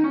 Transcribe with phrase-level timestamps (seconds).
[0.00, 0.04] Y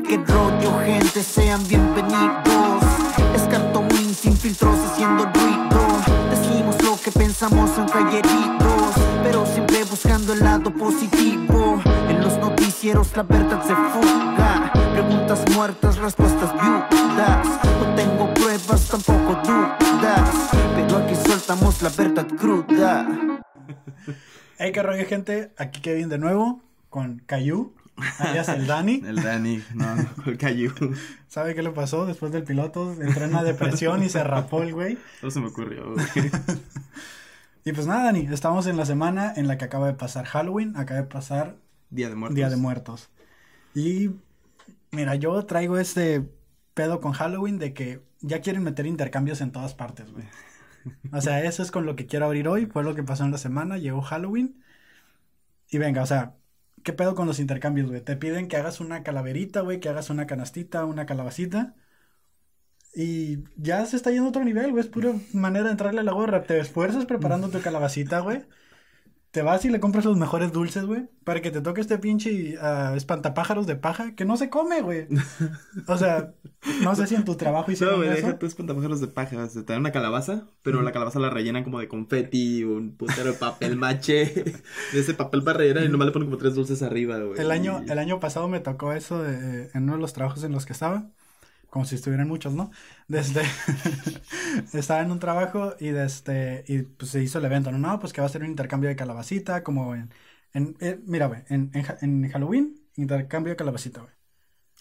[0.00, 2.82] que rollo, gente, sean bienvenidos.
[3.32, 6.00] Es Cartowin sin filtros haciendo ruido.
[6.30, 11.80] Decimos lo que pensamos hay heridos, pero siempre buscando el lado positivo.
[12.08, 14.72] En los noticieros la verdad se fuga.
[14.94, 17.46] Preguntas muertas, respuestas viudas.
[17.46, 20.28] No tengo pruebas, tampoco dudas.
[20.74, 23.06] Pero aquí soltamos la verdad cruda.
[24.58, 25.52] Hey, qué rollo, gente.
[25.56, 27.74] Aquí Kevin de nuevo con Cayu,
[28.18, 29.02] alias el Dani.
[29.06, 30.72] El Dani, no, no, el Cayu.
[31.28, 32.92] ¿Sabe qué le pasó después del piloto?
[33.00, 34.98] Entró en una depresión y se rapó el güey.
[35.22, 36.06] No se me ocurrió, güey.
[37.64, 40.76] Y pues nada, Dani, estamos en la semana en la que acaba de pasar Halloween,
[40.76, 41.58] acaba de pasar
[41.90, 42.34] Día de Muertos.
[42.34, 43.08] Día de Muertos.
[43.72, 44.10] Y
[44.90, 46.28] mira, yo traigo este
[46.74, 50.24] pedo con Halloween de que ya quieren meter intercambios en todas partes, güey.
[51.12, 53.30] O sea, eso es con lo que quiero abrir hoy, fue lo que pasó en
[53.32, 54.62] la semana, llegó Halloween.
[55.70, 56.36] Y venga, o sea,
[56.82, 58.02] ¿qué pedo con los intercambios, güey?
[58.02, 61.74] Te piden que hagas una calaverita, güey, que hagas una canastita, una calabacita.
[62.94, 64.82] Y ya se está yendo a otro nivel, güey.
[64.84, 66.42] Es pura manera de entrarle a la gorra.
[66.44, 68.42] Te esfuerzas preparando tu calabacita, güey.
[69.32, 71.08] Te vas y le compras los mejores dulces, güey.
[71.24, 75.06] Para que te toque este pinche ah, espantapájaros de paja que no se come, güey.
[75.88, 76.34] O sea,
[76.82, 78.26] no sé si en tu trabajo No, hicieron güey, eso.
[78.26, 79.48] deja tus espantapájaros de paja.
[79.48, 83.32] Se te dan una calabaza, pero la calabaza la rellenan como de confeti, un putero
[83.32, 84.26] de papel mache.
[84.92, 87.40] De ese papel para rellenar y nomás le ponen como tres dulces arriba, güey.
[87.40, 90.52] El año, el año pasado me tocó eso de- en uno de los trabajos en
[90.52, 91.08] los que estaba.
[91.72, 92.70] Como si estuvieran muchos, ¿no?
[93.08, 93.42] Desde
[94.74, 97.78] estaba en un trabajo y desde y pues se hizo el evento, ¿no?
[97.78, 100.10] No, pues que va a ser un intercambio de calabacita, como en,
[100.52, 101.84] en eh, mira, güey, en, en,
[102.24, 104.12] en Halloween, intercambio de calabacita, güey.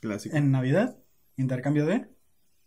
[0.02, 0.36] Clásico.
[0.36, 0.98] En Navidad,
[1.38, 2.10] intercambio de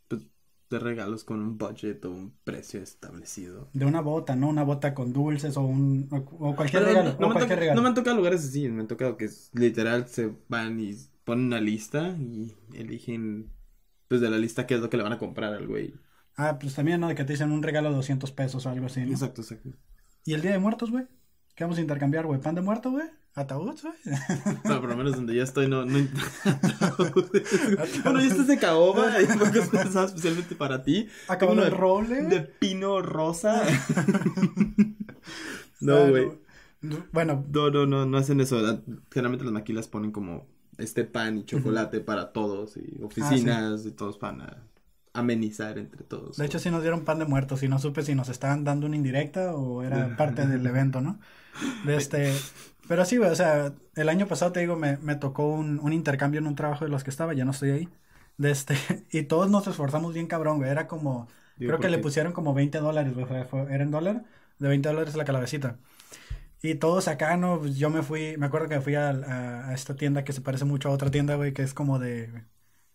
[0.08, 0.22] Pues,
[0.70, 3.68] de regalos con un budget o un precio establecido.
[3.74, 4.48] de una bota, ¿no?
[4.48, 6.16] Una bota con dulces o un o,
[6.50, 7.76] o cualquier Pero regalo, no, o me han cualquier toca- regalo.
[7.76, 10.92] no me han tocado lugares así, me han tocado que es- literal se van y
[11.24, 13.50] ponen una lista y eligen
[14.08, 15.94] pues de la lista qué es lo que le van a comprar al güey.
[16.36, 17.08] Ah, pues también, ¿no?
[17.08, 19.12] De que te dicen un regalo de 200 pesos o algo así, ¿no?
[19.12, 19.70] Exacto, exacto.
[20.24, 21.06] ¿Y el Día de Muertos, güey?
[21.54, 22.40] ¿Qué vamos a intercambiar, güey?
[22.40, 23.06] ¿Pan de muerto, güey?
[23.34, 23.94] ¿Ataúd, güey?
[24.64, 25.84] No, por lo menos donde yo estoy no...
[25.84, 25.98] no...
[28.04, 31.08] bueno, y este es de caoba, porque es pensado especialmente para ti.
[31.28, 32.58] Acabó Tengo el roble, de, güey.
[32.58, 33.62] pino rosa.
[35.86, 36.26] Ah, no, güey.
[36.80, 37.06] no.
[37.12, 38.56] Bueno, No, no, no, no hacen eso.
[39.10, 40.46] Generalmente las maquilas ponen como
[40.78, 44.62] este pan y chocolate para todos y oficinas y todos van a
[45.12, 46.36] amenizar entre todos.
[46.36, 48.86] de hecho sí nos dieron pan de muertos y no supe si nos estaban dando
[48.86, 51.18] una indirecta o era parte del evento, ¿no?
[51.84, 52.32] De este...
[52.86, 55.92] Pero sí, güey, o sea, el año pasado, te digo, me, me tocó un, un
[55.92, 57.88] intercambio en un trabajo de los que estaba, ya no estoy ahí.
[58.36, 58.76] De este...
[59.10, 60.70] Y todos nos esforzamos bien cabrón, güey.
[60.70, 61.28] Era como...
[61.56, 63.26] Digo, Creo que ¿por le pusieron como 20 dólares, güey.
[63.70, 64.24] Era en dólar.
[64.58, 65.78] De 20 dólares la calabacita.
[66.66, 67.58] Y todos acá, ¿no?
[67.60, 70.40] Pues yo me fui, me acuerdo que fui a, a- a esta tienda que se
[70.40, 72.46] parece mucho a otra tienda, güey, que es como de,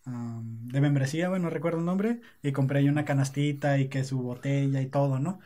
[0.06, 2.20] um, de membresía, güey, no recuerdo el nombre.
[2.42, 5.40] Y compré ahí una canastita y que su botella y todo, ¿no?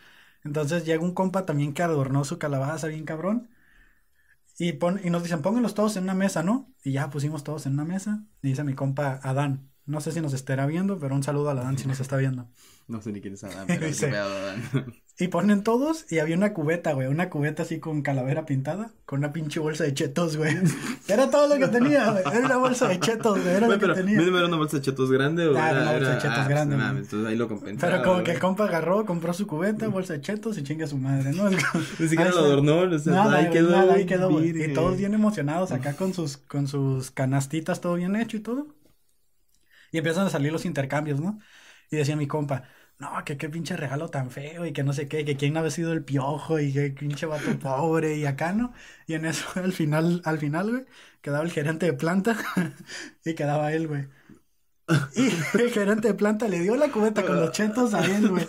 [0.45, 3.51] Entonces llega un compa también que adornó su calabaza bien cabrón.
[4.59, 6.73] Y, pon, y nos dicen, pónganlos todos en una mesa, ¿no?
[6.85, 8.25] Y ya pusimos todos en una mesa.
[8.43, 9.71] Y dice mi compa Adán.
[9.87, 12.49] No sé si nos estará viendo, pero un saludo a Adán si nos está viendo.
[12.87, 14.63] No sé ni quién es Adán, pero pedo, Adán.
[15.17, 19.21] Y ponen todos y había una cubeta, güey, una cubeta así con calavera pintada, con
[19.21, 20.57] una pinche bolsa de chetos, güey.
[21.09, 22.25] Era todo lo que tenía, güey.
[22.27, 24.19] Era una bolsa de chetos, güey, era lo que tenía.
[24.19, 26.49] ¿mínimo era una bolsa de chetos grande o Ah, era, una bolsa de chetos ah,
[26.49, 26.87] grande, güey.
[26.89, 27.93] mames, entonces ahí lo compensaba.
[27.93, 30.89] Pero como que el compa agarró, compró su cubeta, bolsa de chetos y chinga a
[30.89, 31.49] su madre, ¿no?
[31.49, 34.65] Ni siquiera ahí lo adornó, o sea, Nada, ahí quedó, nada, ahí güey, quedó, güey.
[34.65, 38.67] Y todos bien emocionados acá con sus, con sus canastitas, todo bien hecho y todo.
[39.93, 41.39] Y empiezan a salir los intercambios, ¿no?
[41.89, 42.65] Y decía mi compa,
[42.99, 45.71] no, que qué pinche regalo tan feo y que no sé qué, que quién había
[45.71, 48.73] sido el piojo y que pinche vato pobre y acá, ¿no?
[49.07, 50.85] Y en eso, al final, al final, güey,
[51.21, 52.37] quedaba el gerente de planta
[53.25, 54.09] y quedaba él, güey.
[55.17, 55.29] Y
[55.59, 58.47] el gerente de planta le dio la cubeta con los chetos a él, güey.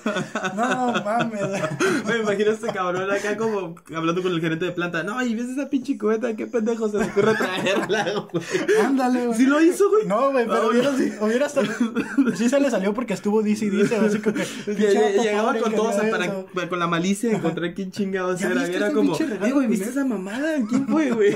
[0.55, 1.41] No mames.
[2.05, 5.03] Me imagino a este cabrón acá como hablando con el gerente de planta.
[5.03, 8.43] No, y ves esa pinche cubeta, qué pendejo se le ocurre traerla, güey.
[8.83, 9.37] Ándale, güey.
[9.37, 10.07] ¿Sí lo hizo, güey?
[10.07, 10.91] No, güey, pero hubiera,
[11.21, 11.61] hubiera hasta...
[12.35, 14.45] Sí se le salió porque estuvo dice y dice, así como que...
[14.73, 18.65] Llegaba con todos para, con la malicia de encontrar quién chingados ¿Ya era.
[18.67, 20.55] Era como, "Eh, güey, ¿viste culero?" esa mamada?
[20.67, 21.35] ¿Quién fue, güey?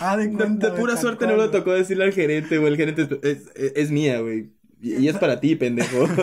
[0.02, 1.50] Ah, de cuenta, pura suerte no güey.
[1.50, 2.72] tocó decirle al gerente, güey.
[2.72, 4.50] El gerente es, es, es mía, güey.
[4.82, 6.08] Y, es para ti, pendejo.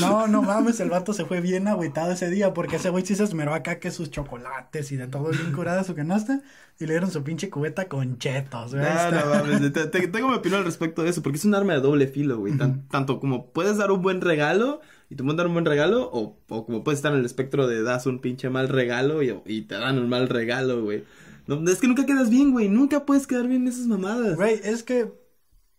[0.00, 3.14] No, no mames, el vato se fue bien agüitado ese día porque ese güey sí
[3.14, 6.40] se esmeró acá que sus chocolates y de todo bien curada su canasta
[6.80, 8.86] y le dieron su pinche cubeta con chetos, güey.
[8.86, 9.72] No, mames.
[9.72, 12.06] te- te- tengo mi opinión al respecto de eso, porque es un arma de doble
[12.06, 12.56] filo, güey.
[12.56, 14.80] Tan- tanto como puedes dar un buen regalo
[15.10, 17.66] y te pueden dar un buen regalo, o, o como puedes estar en el espectro
[17.66, 21.04] de das un pinche mal regalo y, y te dan un mal regalo, güey.
[21.60, 22.68] No, es que nunca quedas bien, güey.
[22.68, 24.36] Nunca puedes quedar bien en esas mamadas.
[24.36, 25.12] Güey, es que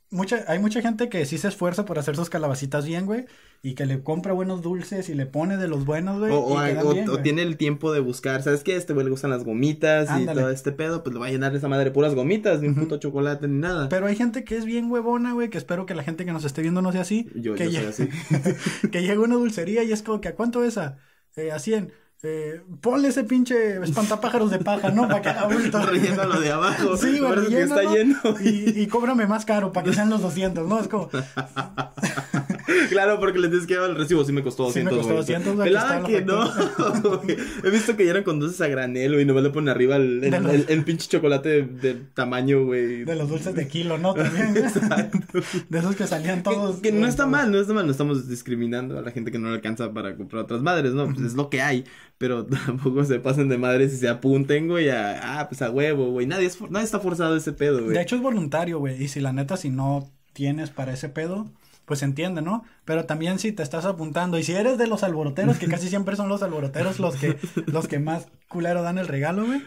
[0.09, 3.25] mucha, hay mucha gente que sí se esfuerza por hacer sus calabacitas bien, güey.
[3.65, 6.33] Y que le compra buenos dulces y le pone de los buenos, güey.
[6.33, 7.23] O, o, y quedan o- bien, o güey.
[7.23, 8.75] tiene el tiempo de buscar, ¿sabes qué?
[8.75, 10.41] Este güey le gustan las gomitas Ándale.
[10.41, 12.75] y todo este pedo, pues le va a llenar esa madre puras gomitas, ni un
[12.75, 13.87] puto chocolate ni nada.
[13.87, 16.43] Pero hay gente que es bien huevona, güey, que espero que la gente que nos
[16.43, 17.29] esté viendo no sea así.
[17.35, 18.09] Yo- que yo soy así.
[18.91, 20.97] que llega una dulcería y es como que, ¿a cuánto esa?
[21.37, 21.93] Eh, a 100.
[22.25, 25.09] Eh, ponle ese pinche espantapájaros de paja, ¿no?
[25.09, 25.85] Para que haga bulto.
[25.85, 26.95] Rellena lo de abajo.
[26.95, 28.19] Sí, güey, que está rellénalo lleno.
[28.39, 30.79] Y, y cóbrame más caro para que sean los 200, ¿no?
[30.79, 31.09] Es como,
[32.89, 35.13] Claro, porque le tienes que llevar el recibo, sí me costó Sí 200, me costó
[35.13, 35.18] güey.
[35.19, 36.44] 200, güey, Pelada que no.
[37.63, 40.24] He visto que llenan con dulces a granel, güey, y nomás le ponen arriba el,
[40.24, 43.04] el, De los- el- el pinche chocolate de, de tamaño, güey.
[43.06, 44.13] de los dulces de kilo, ¿no?
[44.13, 44.54] También.
[45.69, 46.77] De esos que salían todos.
[46.77, 49.39] Que, que no está mal, no está mal, no estamos discriminando a la gente que
[49.39, 51.06] no le alcanza para comprar otras madres, ¿no?
[51.13, 51.83] Pues es lo que hay,
[52.18, 56.12] pero tampoco se pasen de madres y se apunten, güey, a, ah, pues a huevo,
[56.12, 56.25] güey.
[56.27, 57.95] Nadie, es, nadie está forzado a ese pedo, güey.
[57.95, 59.01] De hecho es voluntario, güey.
[59.04, 61.48] Y si la neta, si no tienes para ese pedo,
[61.85, 62.63] pues se entiende, ¿no?
[62.85, 66.15] Pero también si te estás apuntando y si eres de los alboroteros, que casi siempre
[66.15, 69.62] son los alboroteros los que, los que más culero dan el regalo, güey,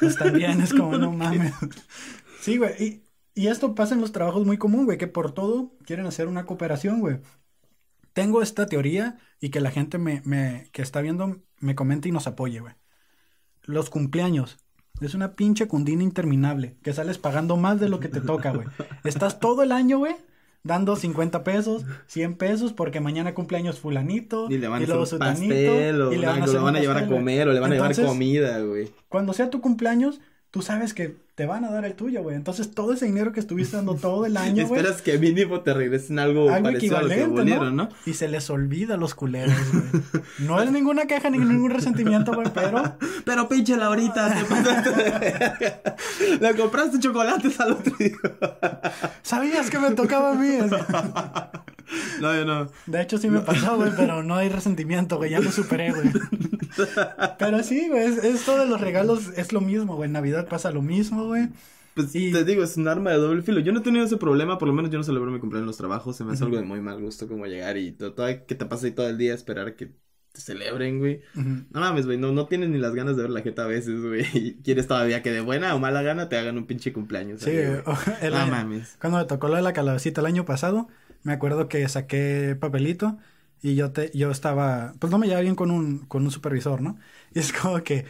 [0.00, 1.54] pues también es como, no mames.
[2.40, 2.72] Sí, güey.
[2.82, 6.26] Y, y esto pasa en los trabajos muy común, güey, que por todo quieren hacer
[6.26, 7.20] una cooperación, güey.
[8.12, 12.12] Tengo esta teoría y que la gente me, me, que está viendo me comente y
[12.12, 12.74] nos apoye, güey.
[13.62, 14.58] Los cumpleaños.
[15.00, 16.76] Es una pinche cundina interminable.
[16.82, 18.66] Que sales pagando más de lo que te toca, güey.
[19.04, 20.16] Estás todo el año, güey.
[20.62, 24.46] Dando 50 pesos, 100 pesos, porque mañana cumpleaños fulanito.
[24.50, 26.76] Y le van a luego hacer un pastel, o y le van a lo van
[26.76, 28.90] a llevar a pastel, comer, o le van a llevar comida, güey.
[29.08, 30.20] Cuando sea tu cumpleaños,
[30.50, 32.36] tú sabes que te van a dar el tuyo, güey.
[32.36, 34.80] Entonces todo ese dinero que estuviste dando todo el año, güey.
[34.80, 37.88] Esperas que mínimo te regresen algo, Algo parecido a lo que volvieron, ¿no?
[38.04, 40.22] Y se les olvida a los culeros, güey.
[40.40, 45.94] No es ninguna queja ni ningún resentimiento, güey, pero Pero pinche te pasaste verga.
[46.40, 48.16] Le compraste chocolates al otro día.
[49.22, 50.58] ¿sabías que me tocaba a mí?
[52.20, 52.70] No, yo no.
[52.86, 56.10] De hecho, sí me pasó, güey, pero no hay resentimiento, güey, ya lo superé, güey.
[57.38, 60.06] Pero sí, güey, es- esto de los regalos es lo mismo, güey.
[60.06, 61.48] En Navidad pasa lo mismo, güey.
[61.94, 63.60] Pues Y- te digo, es un arma de doble filo.
[63.60, 65.66] Yo no he tenido ese problema, por lo menos yo no celebro mi cumpleaños en
[65.68, 66.16] los trabajos.
[66.16, 68.64] Se me hace algo de muy mal gusto como llegar y todo, todo que te
[68.66, 69.86] pase ahí todo el día esperar que
[70.32, 71.22] te celebren, güey.
[71.34, 71.48] Ujú.
[71.70, 74.00] No mames, güey, no, no tienes ni las ganas de ver la jeta a veces,
[74.00, 74.24] güey.
[74.34, 77.40] Y quieres todavía que de buena o mala gana te hagan un pinche cumpleaños.
[77.40, 77.82] Sí, ahí, güey.
[78.22, 78.96] el No año- mames.
[79.00, 80.86] Cuando me tocó lo de la calabacita el año pasado,
[81.22, 83.18] me acuerdo que saqué papelito
[83.62, 86.80] y yo te, yo estaba, pues no me llevaba bien con un, con un supervisor,
[86.82, 86.98] ¿no?
[87.34, 88.06] Y es como que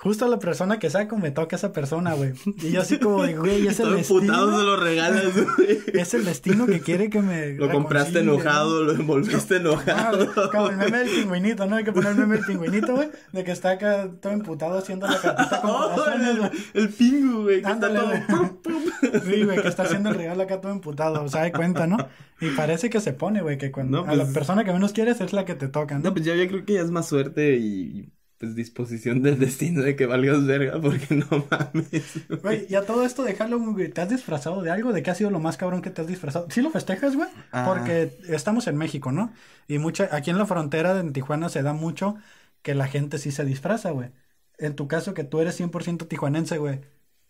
[0.00, 2.32] justo a la persona que saco me toca esa persona, güey.
[2.62, 4.06] Y yo así como de, güey, es el emputado
[4.50, 4.62] se destino.
[4.62, 5.24] lo regalas,
[5.56, 5.78] güey.
[5.92, 9.72] Es el destino que quiere que me Lo compraste enojado, lo envolviste ¿no?
[9.72, 10.30] enojado.
[10.36, 11.76] Ah, como el meme del pingüinito, ¿no?
[11.76, 13.08] Hay que poner el meme del pingüinito, güey.
[13.32, 17.60] De que está acá todo emputado haciendo la cartita con Oh, el, el pingu, güey,
[17.62, 18.78] que Ándale, está todo.
[19.24, 21.96] Sí, güey, que está haciendo el regalo acá todo emputado, o sea, de cuenta, ¿no?
[22.40, 24.92] Y parece que se pone, güey, que cuando No, a la pues- persona que menos
[24.92, 26.04] quieres es la que te toca, ¿no?
[26.04, 29.82] No, pues yo, yo creo que ya es más suerte y pues disposición del destino
[29.82, 32.12] de que valgas verga, porque no mames.
[32.42, 34.92] Güey, y a todo esto de Halloween, güey, ¿te has disfrazado de algo?
[34.92, 36.46] ¿De qué ha sido lo más cabrón que te has disfrazado?
[36.50, 37.28] ¿Sí lo festejas, güey?
[37.50, 37.64] Ah.
[37.66, 39.32] Porque estamos en México, ¿no?
[39.66, 42.16] Y mucha, aquí en la frontera en Tijuana se da mucho
[42.62, 44.10] que la gente sí se disfraza, güey.
[44.58, 46.80] En tu caso, que tú eres 100% tijuanense, güey.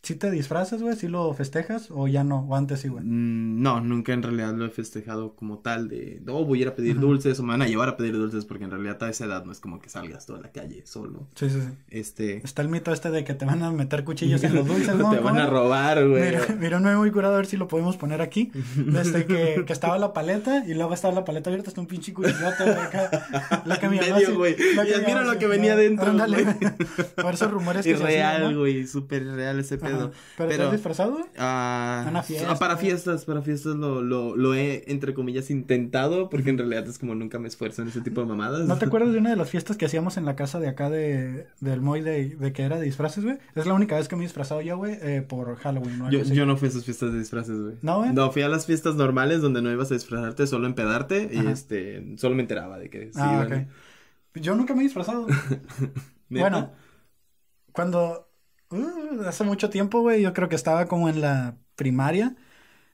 [0.02, 0.94] ¿Sí te disfrazas, güey?
[0.96, 1.90] ¿Sí lo festejas?
[1.90, 2.46] ¿O ya no?
[2.49, 3.04] ¿O antes sí, güey?
[3.04, 6.68] Mm, No, nunca en realidad lo he festejado como tal de, no, voy a ir
[6.68, 9.11] a pedir dulces o me van a llevar a pedir dulces porque en realidad a
[9.11, 11.26] esa edad no es como que salgas toda la calle solo.
[11.34, 11.68] Sí, sí, sí.
[11.90, 12.37] Este...
[12.38, 15.11] Está el mito este de que te van a meter cuchillos en los dulces, ¿no?
[15.11, 16.23] Te van ¿Cómo a robar, güey.
[16.26, 18.52] Mira, mira un meme muy curado, a ver si lo podemos poner aquí.
[18.76, 22.14] Desde que, que estaba la paleta y luego estaba la paleta abierta hasta un pinche
[22.14, 23.62] cuchillote, güey, acá.
[23.64, 24.54] La que mi Medio, güey.
[24.54, 26.16] Y mi mira lo que venía no, dentro.
[27.16, 28.61] Por esos rumores que Irreal, ¿no?
[28.61, 29.88] güey, súper real ese.
[29.97, 30.12] Pedo.
[30.37, 31.18] ¿Pero, has disfrazado?
[31.38, 32.50] Ah, Una fiesta.
[32.50, 36.87] ah, para fiestas, para fiestas lo, lo, lo he, entre comillas, intentado, porque en realidad
[36.88, 38.66] es como nunca me esfuerzo en ese tipo de mamadas.
[38.66, 40.90] ¿No te acuerdas de una de las fiestas que hacíamos en la casa de acá
[40.90, 43.38] de, del Moy de, de que era de disfraces, güey?
[43.54, 46.11] Es la única vez que me he disfrazado yo, güey, eh, por Halloween, ¿no?
[46.11, 47.75] Yo, no fui a esas fiestas de disfraces, güey.
[47.83, 48.12] ¿No, güey?
[48.12, 51.50] No, fui a las fiestas normales donde no ibas a disfrazarte, solo empedarte, y Ajá.
[51.50, 53.47] este, solo me enteraba de que sí Ah.
[54.35, 55.26] Yo nunca me he disfrazado.
[56.30, 56.73] Bueno,
[57.73, 58.27] cuando
[58.70, 62.37] uh, hace mucho tiempo, güey, yo creo que estaba como en la primaria.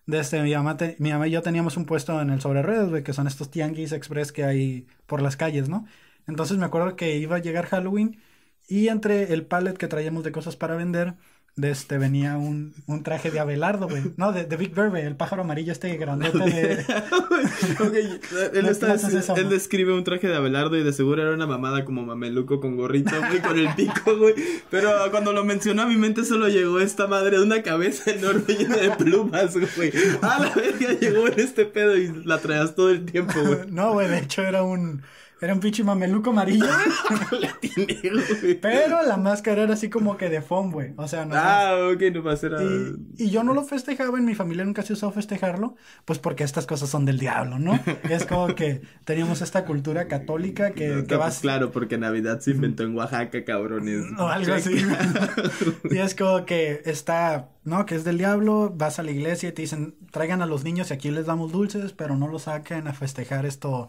[0.06, 2.90] Desde mi mamá, te- mi mamá y yo teníamos un puesto en el sobre ruedas,
[2.90, 5.86] güey, que son estos tianguis express que hay por las calles, ¿no?
[6.26, 8.20] Entonces me acuerdo que iba a llegar Halloween
[8.68, 11.16] y entre el pallet que traíamos de cosas para vender,
[11.56, 14.02] de este venía un, un traje de Abelardo, güey.
[14.16, 16.84] No, de, de Big Bird, güey, el pájaro amarillo este grandote de...
[18.54, 21.84] Él, está- eso, él describe un traje de Abelardo y de seguro era una mamada
[21.84, 24.34] como mameluco con gorrito, güey, con el pico, güey.
[24.70, 28.54] Pero cuando lo mencionó a mi mente solo llegó esta madre de una cabeza enorme
[28.54, 29.92] llena de plumas, güey.
[30.22, 33.60] A la verga llegó en este pedo y la traías todo el tiempo, güey.
[33.70, 35.02] No, güey, de hecho era un...
[35.40, 36.66] Era un pinche mameluco amarillo.
[38.62, 40.92] Pero la máscara era así como que de foam, güey.
[40.96, 41.34] O sea, no.
[41.36, 42.62] Ah, ok, nomás era...
[42.62, 45.74] Y, y yo no lo festejaba, en mi familia nunca se usó festejarlo,
[46.04, 47.78] pues porque estas cosas son del diablo, ¿no?
[48.08, 51.40] Es como que teníamos esta cultura católica que, No, que vas...
[51.40, 54.04] Claro, porque Navidad se inventó en Oaxaca, cabrones.
[54.18, 54.74] O algo así.
[55.90, 57.86] y es como que está, ¿no?
[57.86, 60.90] Que es del diablo, vas a la iglesia y te dicen, traigan a los niños
[60.90, 63.88] y aquí les damos dulces, pero no los saquen a festejar esto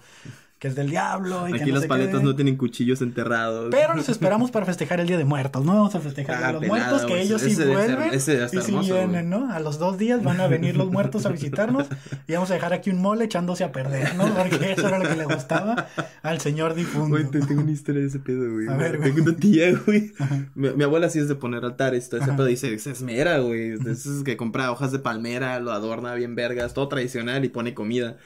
[0.60, 1.48] que es del diablo.
[1.50, 2.26] Y que Aquí no las sé paletas qué.
[2.26, 3.68] no tienen cuchillos enterrados.
[3.72, 5.74] Pero los esperamos para festejar el Día de Muertos, ¿no?
[5.76, 8.50] Vamos a festejar Ah, a los muertos, que ellos sí Ese vuelven ese y estar
[8.64, 9.52] sí hermoso, vienen, ¿no?
[9.52, 11.88] A los dos días van a venir los muertos a visitarnos
[12.28, 14.34] y vamos a dejar aquí un mole echándose a perder, ¿no?
[14.34, 15.88] Porque eso era lo que le gustaba
[16.24, 17.10] al señor difunto.
[17.10, 18.68] Güey, te tengo una historia de ese pedo, güey.
[18.68, 19.14] A ver, güey.
[19.14, 20.14] Tengo una tía, güey.
[20.56, 22.50] Mi, mi abuela sí es de poner altares, todo ese pedo.
[22.50, 23.74] Y se, esmera, güey.
[23.88, 28.18] Esos que compra hojas de palmera, lo adorna bien vergas, todo tradicional y pone comida.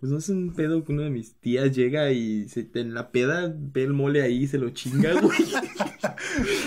[0.00, 3.10] Pues no es un pedo que una de mis tías llega y se, en la
[3.10, 5.38] peda ve el mole ahí y se lo chinga, güey.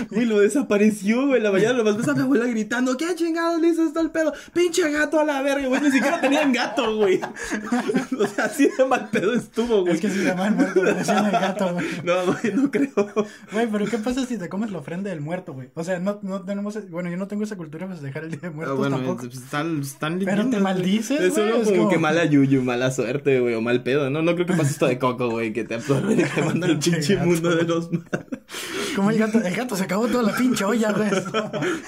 [0.09, 1.41] Güey, lo desapareció, güey.
[1.41, 4.33] La mañana nomás ves a mi abuela gritando, ¿qué chingados le hizo esto al pedo?
[4.53, 5.81] Pinche gato a la verga, güey.
[5.81, 7.19] Ni siquiera tenían gato, güey.
[8.19, 9.93] O sea, así de mal pedo estuvo, güey.
[9.95, 11.85] Es que si se llama el muerto, le decían el gato, güey.
[12.03, 12.91] No, güey, no creo.
[13.51, 15.69] Güey, pero ¿qué pasa si te comes la ofrenda del muerto, güey?
[15.75, 18.39] O sea, no, no tenemos, bueno, yo no tengo esa cultura de festejar el Día
[18.41, 19.25] de Ah, Muertos bueno, tampoco.
[19.27, 22.91] es- están, están Pero te maldices, Es güey, es como, como- que mala yuyu, mala
[22.91, 24.09] suerte, güey, o mal pedo.
[24.09, 26.69] No, no creo que pase esto de coco, güey, que te absorben y te mandan
[26.71, 27.27] al Pinche gato.
[27.27, 27.89] mundo de los
[28.95, 31.09] Como el gato, el gato se acabó toda la pinche olla, güey.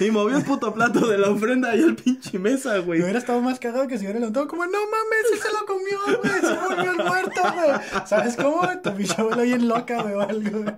[0.00, 3.02] Y movió el puto plato de la ofrenda ahí al pinche mesa, Me güey.
[3.02, 6.20] hubiera estado más cagado que si hubiera levantado como, no mames, sí se lo comió,
[6.22, 8.06] güey, se volvió el muerto, güey.
[8.06, 8.62] ¿Sabes cómo?
[8.82, 10.74] Tu pinche abuela bien loca, güey, o algo, güey.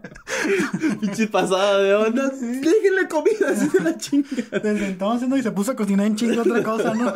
[1.01, 2.29] Pinche pasada de onda.
[2.31, 4.29] Déjenle comida así de la chinga.
[4.53, 5.37] Desde entonces, ¿no?
[5.37, 7.13] Y se puso a cocinar en chingo otra cosa, ¿no?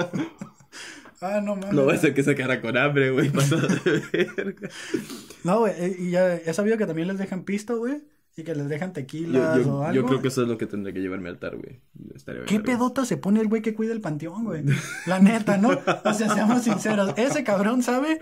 [1.20, 1.72] Ah, no mames.
[1.72, 4.68] No va a ser que se quedara con hambre, güey, de verga.
[5.44, 8.02] No, güey, eh, y ya he sabido que también les dejan pisto, güey.
[8.38, 9.94] Y que les dejan Yo, tequilas o algo.
[9.94, 11.80] yo creo que eso es lo que tendría que llevarme al altar, güey.
[12.14, 14.62] Estaría ¿Qué pedota se pone el güey que cuida el panteón, güey?
[15.06, 15.70] La neta, ¿no?
[15.70, 17.14] O sea, seamos sinceros.
[17.16, 18.20] Ese cabrón sabe.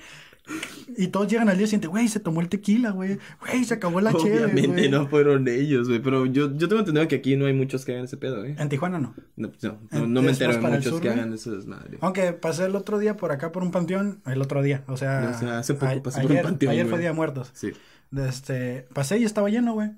[0.97, 3.19] Y todos llegan al día siguiente, güey, se tomó el tequila, güey.
[3.41, 6.01] Güey, se acabó la cheve, Obviamente no fueron ellos, güey.
[6.01, 8.55] Pero yo, yo tengo entendido que aquí no hay muchos que hagan ese pedo, güey.
[8.59, 9.15] En Tijuana no.
[9.37, 11.99] No, no, no, no me entero de muchos sur, que hagan eso desmadre.
[12.01, 15.33] Aunque pasé el otro día por acá por un panteón, el otro día, o sea,
[15.35, 17.51] O sea, hace poco pasé por un ayer, panteón, ayer fue Día de Muertos.
[17.55, 17.73] Sí.
[18.17, 19.91] Este, pasé y estaba lleno, güey.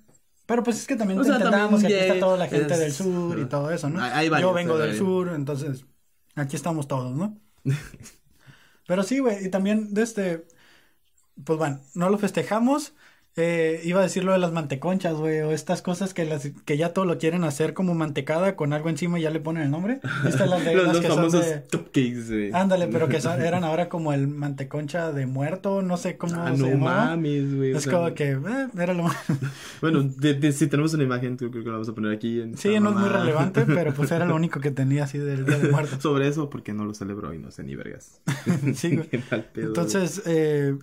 [0.46, 2.78] Pero pues es que también O sea, entendamos que aquí está toda la gente es-
[2.80, 4.00] del sur y todo eso, ¿no?
[4.00, 5.84] Hay- hay Yo vengo del sur, entonces
[6.36, 7.36] aquí estamos todos, ¿no?
[8.86, 10.46] Pero sí, güey, y también de este,
[11.44, 12.94] pues bueno, no lo festejamos.
[13.38, 16.76] Eh, iba a decir lo de las manteconchas, güey, o estas cosas que las que
[16.78, 19.70] ya todo lo quieren hacer como mantecada con algo encima y ya le ponen el
[19.70, 20.00] nombre.
[20.26, 22.50] Estas las de Los, las los que son famosos de- cupcakes, güey.
[22.54, 26.56] Ándale, pero que son- eran ahora como el manteconcha de muerto, no sé cómo Ah,
[26.56, 27.04] se no llamaba.
[27.08, 27.72] mames, güey.
[27.72, 29.04] Es sea, como que, eh, era lo
[29.82, 32.40] Bueno, de- de- si tenemos una imagen, creo que la vamos a poner aquí.
[32.40, 35.44] En Sí, no es muy relevante, pero pues era lo único que tenía así del
[35.44, 36.02] Día de Muertos.
[36.02, 38.22] Sobre eso, porque no lo celebro y no sé ni vergas.
[38.74, 39.08] Sí, güey.
[39.08, 40.76] Qué mal pedo, Entonces, eh,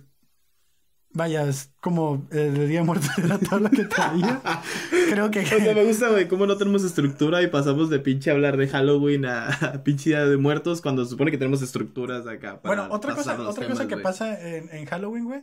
[1.14, 4.42] vaya, es como eh, el Día de Muertos era todo lo que traía.
[4.90, 5.40] Creo que...
[5.40, 8.68] O sea, me gusta, güey, cómo no tenemos estructura y pasamos de pinche hablar de
[8.68, 12.60] Halloween a, a pinche Día de Muertos cuando se supone que tenemos estructuras acá.
[12.60, 15.42] para Bueno, otra cosa, otra temas, cosa que pasa en, en Halloween, güey,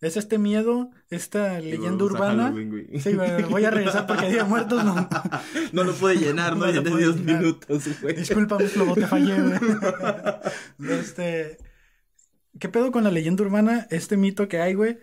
[0.00, 2.52] es este miedo, esta leyenda urbana.
[2.98, 3.14] Sí,
[3.48, 5.08] voy a regresar porque Día de Muertos no.
[5.72, 6.66] No lo puede llenar, ¿no?
[6.66, 7.40] No ya lo de puede 10 llenar.
[7.40, 8.14] minutos, güey.
[8.14, 9.58] Disculpa, Flobo, te fallé, güey.
[10.78, 11.58] Este.
[12.60, 13.86] ¿Qué pedo con la leyenda urbana?
[13.90, 14.98] Este mito que hay, güey,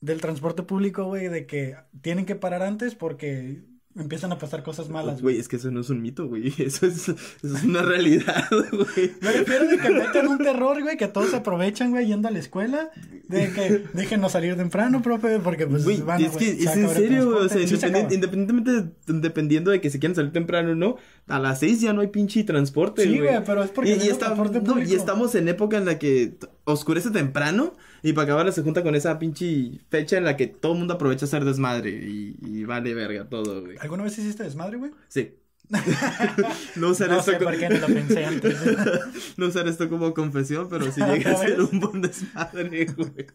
[0.00, 3.64] del transporte público, güey, de que tienen que parar antes porque
[3.96, 5.38] empiezan a pasar cosas malas, Güey, güey.
[5.40, 6.54] es que eso no es un mito, güey.
[6.58, 9.12] Eso es, eso es una realidad, güey.
[9.20, 12.30] Me refiero de que meten un terror, güey, que todos se aprovechan, güey, yendo a
[12.30, 12.90] la escuela.
[13.28, 16.76] De que déjenos salir temprano, profe, porque pues Güey, van a- es que se es
[16.76, 17.46] en serio, güey.
[17.46, 20.96] O sea, se independientemente, dependiendo de que si quieren salir temprano o no,
[21.28, 23.20] a las 6 ya no hay pinche transporte, Sí, güey.
[23.32, 25.84] güey, pero es porque Y, no y está- transporte no, y estamos en época en
[25.84, 30.36] la que oscurece temprano y para acabar se junta con esa pinche fecha en la
[30.36, 33.76] que todo el mundo aprovecha a hacer desmadre y, y vale verga todo, güey.
[33.80, 34.92] ¿Alguna vez hiciste desmadre, güey?
[35.08, 35.34] Sí.
[36.76, 38.56] no usar No esto sé co- por qué no lo pensé antes.
[39.36, 43.26] no usar esto como confesión, pero sí llega a ser un buen desmadre, güey.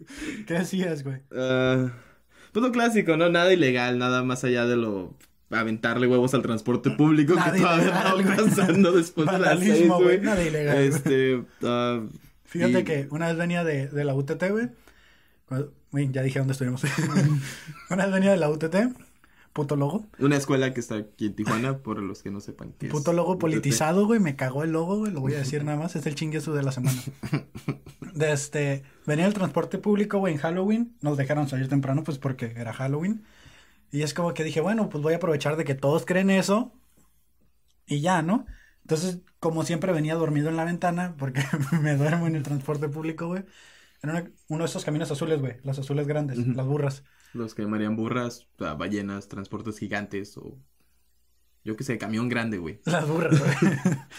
[0.45, 1.21] ¿Qué hacías, güey?
[1.35, 1.91] Ah,
[2.51, 3.29] pues lo clásico, ¿no?
[3.29, 5.15] Nada ilegal, nada más allá de lo
[5.51, 8.35] aventarle huevos al transporte público Nada que todavía ilegal, güey.
[8.49, 10.77] pasando después de las seis, güey, nada ilegal.
[10.77, 12.01] Este, ah,
[12.55, 14.69] Fíjate y- que una vez venía de, de la UTT, güey.
[16.11, 16.83] Ya dije dónde estuvimos.
[17.89, 18.75] una vez venía de la UTT.
[19.53, 20.05] Puto logo.
[20.19, 22.91] Una escuela que está aquí en Tijuana, por los que no sepan qué es.
[22.91, 23.39] Puto logo UTT.
[23.39, 24.19] politizado, güey.
[24.19, 25.13] Me cagó el logo, güey.
[25.13, 25.95] Lo voy a decir nada más.
[25.95, 27.01] Es el chingueso de la semana.
[28.13, 30.95] De este, venía el transporte público, güey, en Halloween.
[31.01, 33.23] Nos dejaron salir temprano, pues porque era Halloween.
[33.91, 36.73] Y es como que dije, bueno, pues voy a aprovechar de que todos creen eso.
[37.87, 38.45] Y ya, ¿no?
[38.85, 41.41] Entonces, como siempre venía dormido en la ventana, porque
[41.81, 43.43] me duermo en el transporte público, güey.
[44.03, 45.57] En una- uno de esos camiones azules, güey.
[45.63, 47.03] Las azules grandes, las burras.
[47.33, 50.57] Los que llamarían burras, o sea, ballenas, transportes gigantes o...
[51.63, 52.79] Yo qué sé, camión grande, güey.
[52.85, 53.73] Las burras, güey.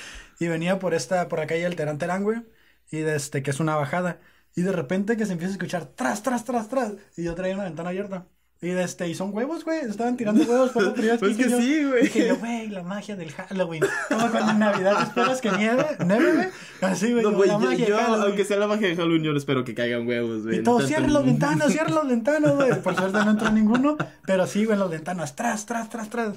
[0.41, 2.43] y venía por esta, por la calle del Terán Terán, güey.
[2.91, 4.21] Y desde que es una bajada.
[4.57, 6.95] Y de repente que se empieza a escuchar tras, tras, tras, tras.
[7.17, 8.27] Y yo traía una ventana abierta.
[8.63, 9.81] Y este, y son huevos, güey.
[9.81, 12.05] Estaban tirando huevos por la primera Pues que yo- sí, güey.
[12.05, 13.83] Dije yo, güey, la magia del Halloween.
[14.09, 16.49] Como cuando en Navidad esperas que nieve, nieve, güey.
[16.81, 19.63] Así, güey, No, güey, yo, magia yo, aunque sea la magia de Halloween, yo espero
[19.63, 20.61] que caigan huevos, güey.
[20.61, 22.81] Y todos, cierren las ventanas, cierren las ventanas, güey.
[22.83, 23.99] Por suerte no entró ninguno.
[24.27, 26.37] Pero sí, güey, las ventanas, tras, tras, tras, tras.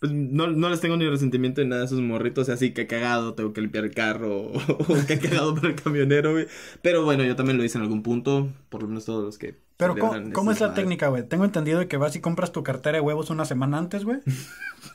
[0.00, 3.34] Pues no, no les tengo ni resentimiento de nada a esos morritos, así que cagado,
[3.34, 4.52] tengo que limpiar el carro, o,
[4.88, 6.46] o que cagado para el camionero, güey.
[6.80, 9.56] Pero bueno, yo también lo hice en algún punto, por lo menos todos los que...
[9.76, 11.22] Pero, ¿cómo, cómo es la técnica, güey?
[11.22, 14.18] Tengo entendido de que vas y compras tu cartera de huevos una semana antes, güey.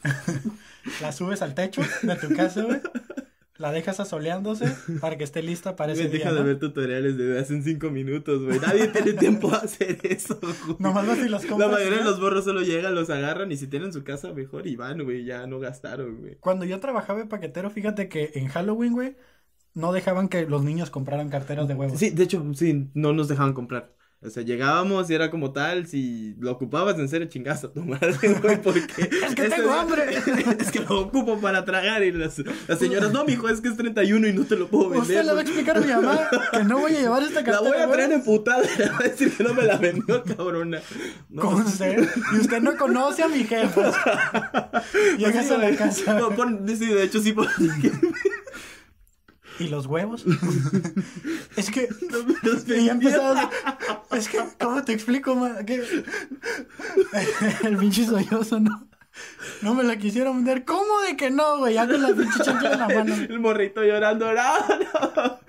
[1.02, 2.82] la subes al techo de tu casa, güey.
[3.58, 4.66] La dejas asoleándose
[5.02, 6.46] para que esté lista para ese día, deja de ¿no?
[6.46, 8.60] ver tutoriales de hace cinco minutos, güey.
[8.60, 10.76] Nadie tiene tiempo a hacer eso, güey.
[10.80, 11.72] Nomás vas y los La compras.
[11.72, 14.68] mayoría y de los borros solo llegan, los agarran y si tienen su casa mejor
[14.68, 15.24] y van, güey.
[15.24, 16.36] Ya no gastaron, güey.
[16.42, 19.16] Cuando yo trabajaba de paquetero, fíjate que en Halloween, güey,
[19.74, 21.98] no dejaban que los niños compraran carteras de huevos.
[21.98, 23.94] Sí, de hecho, sí, no nos dejaban comprar.
[24.26, 27.84] O sea, llegábamos y era como tal, si lo ocupabas en serio, chingas a tu
[27.84, 29.04] madre, güey, porque...
[29.26, 30.04] Es que tengo hambre.
[30.60, 33.78] es que lo ocupo para tragar y las, las señoras, no, mijo, es que es
[33.78, 35.02] 31 y no te lo puedo vender.
[35.02, 35.46] Usted le va a güey".
[35.46, 36.20] explicar a mi mamá
[36.52, 39.04] que no voy a llevar esta La cartera voy a traer emputada le va a
[39.04, 40.82] decir que no me la vendió, cabrona.
[41.30, 42.08] No, con usted.
[42.34, 43.92] Y usted no conoce a mi jefa.
[45.18, 46.20] Llegas a la casa.
[46.20, 47.36] No, pon, sí, de hecho sí,
[49.60, 50.26] ¿Y los huevos?
[51.56, 51.88] es que.
[52.44, 53.50] los ya empezaba.
[54.12, 55.64] Es que, ¿cómo te explico, ma?
[55.64, 55.84] Que...
[57.64, 58.88] El pinche sollozo, ¿no?
[59.62, 60.66] No me la quisieron vender.
[60.66, 61.76] ¿Cómo de que no, güey?
[61.76, 63.14] Ya con la pinche chancla en la mano.
[63.16, 64.44] El morrito llorando, no,
[65.16, 65.40] no.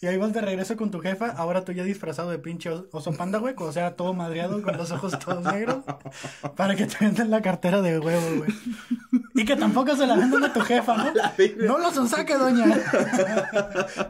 [0.00, 1.26] Y ahí vas de regreso con tu jefa.
[1.30, 3.54] Ahora tú ya disfrazado de pinche os- oso panda, güey.
[3.58, 5.78] O sea, todo madreado con los ojos todos negros.
[6.56, 8.50] Para que te vendan la cartera de huevo, güey.
[9.34, 11.12] Y que tampoco se la vendan a tu jefa, ¿no?
[11.66, 12.66] No lo sonsaque, doña.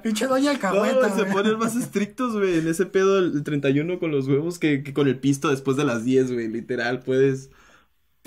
[0.03, 1.33] pinche doña No, alcahueta, se güey.
[1.33, 5.09] ponen más estrictos, güey, en ese pedo el 31 con los huevos que, que con
[5.09, 7.51] el pisto después de las 10, güey, literal, puedes...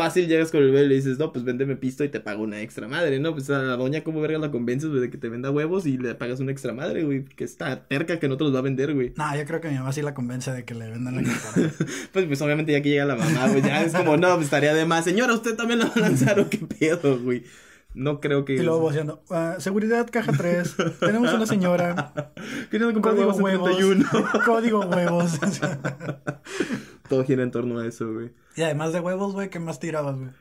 [0.02, 2.42] Fácil llegas con el güey y le dices, no, pues véndeme pisto y te pago
[2.42, 3.34] una extra madre, ¿no?
[3.34, 6.00] Pues a la doña, ¿cómo verga la convences, güey, de que te venda huevos y
[6.00, 7.24] le pagas una extra madre, güey?
[7.24, 9.14] Que está terca que no te los va a vender, güey.
[9.16, 11.70] No, yo creo que mi mamá sí la convence de que le vendan la cartera.
[12.12, 14.74] Pues, pues obviamente ya que llega la mamá, güey, ya es como, no, pues estaría
[14.74, 15.06] de más.
[15.06, 17.44] Señora, ¿usted también la va a lanzar o qué pedo, güey?
[17.94, 18.54] No creo que...
[18.56, 22.14] Y luego voceando, "Ah, seguridad caja 3, tenemos una señora,
[22.72, 24.44] Queriendo comprar código huevos en huevos, 31.
[24.46, 25.40] código huevos.
[27.12, 28.32] Todo gira en torno a eso, güey.
[28.56, 30.32] y además de huevos, güey, ¿qué más tirabas, güey?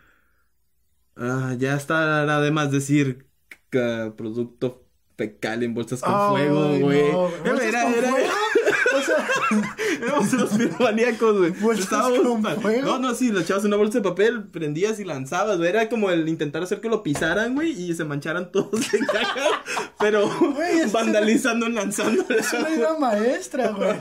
[1.16, 3.26] Ah, ya está además decir
[3.68, 4.84] que producto
[5.18, 7.12] fecal en bolsas con fuego, güey.
[7.12, 8.10] no, Era- ¿bolsas era- era-
[10.02, 11.52] Éramos unos piromaníacos, güey.
[12.82, 15.70] No, no, sí, le echabas una bolsa de papel, prendías y lanzabas, güey.
[15.70, 19.64] Era como el intentar hacer que lo pisaran, güey, y se mancharan todos de caja,
[19.98, 20.30] pero
[20.92, 22.24] vandalizando, lanzando.
[22.38, 23.96] es una idea maestra, güey.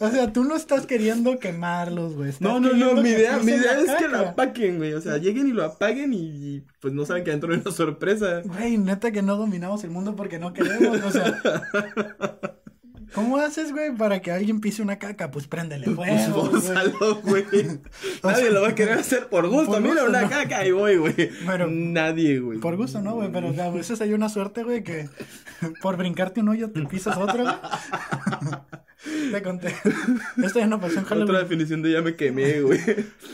[0.00, 2.32] O sea, tú no estás queriendo quemarlos, güey.
[2.40, 4.30] No, no, no, mi idea, mi idea es que lo caca.
[4.30, 4.94] apaguen, güey.
[4.94, 7.70] O sea, lleguen y lo apaguen y, y, pues no saben que adentro hay una
[7.70, 8.42] sorpresa.
[8.44, 11.40] Güey, neta que no dominamos el mundo porque no queremos, o sea.
[13.14, 15.30] ¿Cómo haces, güey, para que alguien pise una caca?
[15.30, 16.60] Pues préndele Pues fuego, güey.
[16.62, 17.44] fórzalo, güey.
[18.22, 19.72] Nadie lo va a querer hacer por gusto.
[19.72, 20.28] Por Mira gusto, una ¿no?
[20.30, 21.14] caca y voy, güey.
[21.46, 22.58] Pero- Nadie, güey.
[22.58, 23.30] Por gusto, ¿no, güey?
[23.32, 25.08] Pero a veces hay una suerte, güey, que
[25.82, 27.54] por brincarte un hoyo te pisas otro, güey.
[29.30, 29.74] Te conté.
[30.42, 31.40] Esto ya no pasó en Otra Halloween.
[31.42, 32.80] definición de ya me quemé, güey.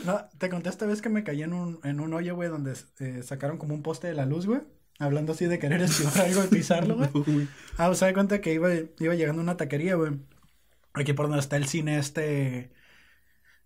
[0.05, 2.73] No, te conté esta vez que me caí en un, en un hoyo, güey, donde
[2.99, 4.61] eh, sacaron como un poste de la luz, güey.
[4.99, 7.09] Hablando así de querer esquivar algo y pisarlo, güey.
[7.77, 10.13] Ah, o sea, de cuenta que iba, iba llegando a una taquería, güey.
[10.93, 12.71] Aquí por donde está el cine este...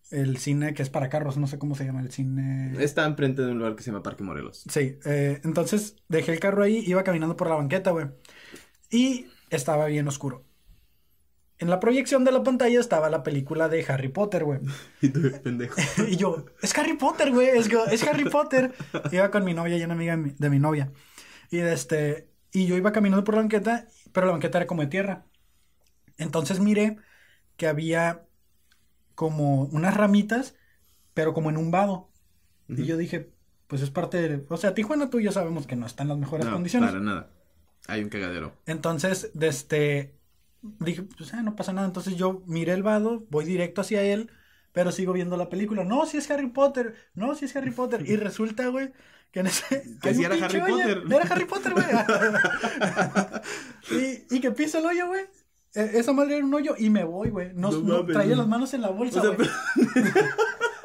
[0.10, 2.82] El cine que es para carros, no sé cómo se llama el cine.
[2.82, 4.64] Está enfrente de un lugar que se llama Parque Morelos.
[4.70, 8.08] Sí, eh, entonces dejé el carro ahí, iba caminando por la banqueta, güey.
[8.90, 10.46] Y estaba bien oscuro.
[11.60, 14.60] en la proyección de la pantalla estaba la película de Harry Potter, güey.
[15.02, 15.76] Y tú, pendejo.
[16.08, 18.74] y yo, es Harry Potter, güey, es, es Harry Potter.
[19.12, 20.94] Iba con mi novia y una amiga de mi, de mi novia.
[21.50, 24.88] Y este, y yo iba caminando por la banqueta, pero la banqueta era como de
[24.88, 25.26] tierra.
[26.18, 26.98] Entonces miré
[27.58, 28.28] que había
[29.16, 30.56] como unas ramitas,
[31.14, 32.10] pero como en un vado.
[32.70, 33.32] Y yo dije,
[33.68, 34.46] pues es parte de...
[34.50, 36.90] O sea, Tijuana tú y yo sabemos que no está en las mejores No, condiciones.
[36.90, 37.32] para nada.
[37.88, 38.54] Hay un cagadero.
[38.66, 40.20] Entonces, de este,
[40.62, 41.88] dije, pues ah, no pasa nada.
[41.88, 44.30] Entonces yo miré el vado, voy directo hacia él,
[44.74, 45.84] pero sigo viendo la película.
[45.86, 48.04] No, si es Harry Potter, no, si es Harry Potter.
[48.08, 48.92] Y resulta, güey,
[49.32, 49.84] que en ese...
[50.02, 50.76] Que un era Harry hoyo.
[50.78, 51.04] Potter.
[51.10, 51.86] Era Harry Potter, güey.
[53.92, 55.22] y, y que pisa el hoyo, güey.
[55.76, 57.52] E- Esa madre era un hoyo y me voy, güey.
[57.54, 59.50] No, No no- traía las manos en la bolsa, O sea, güey.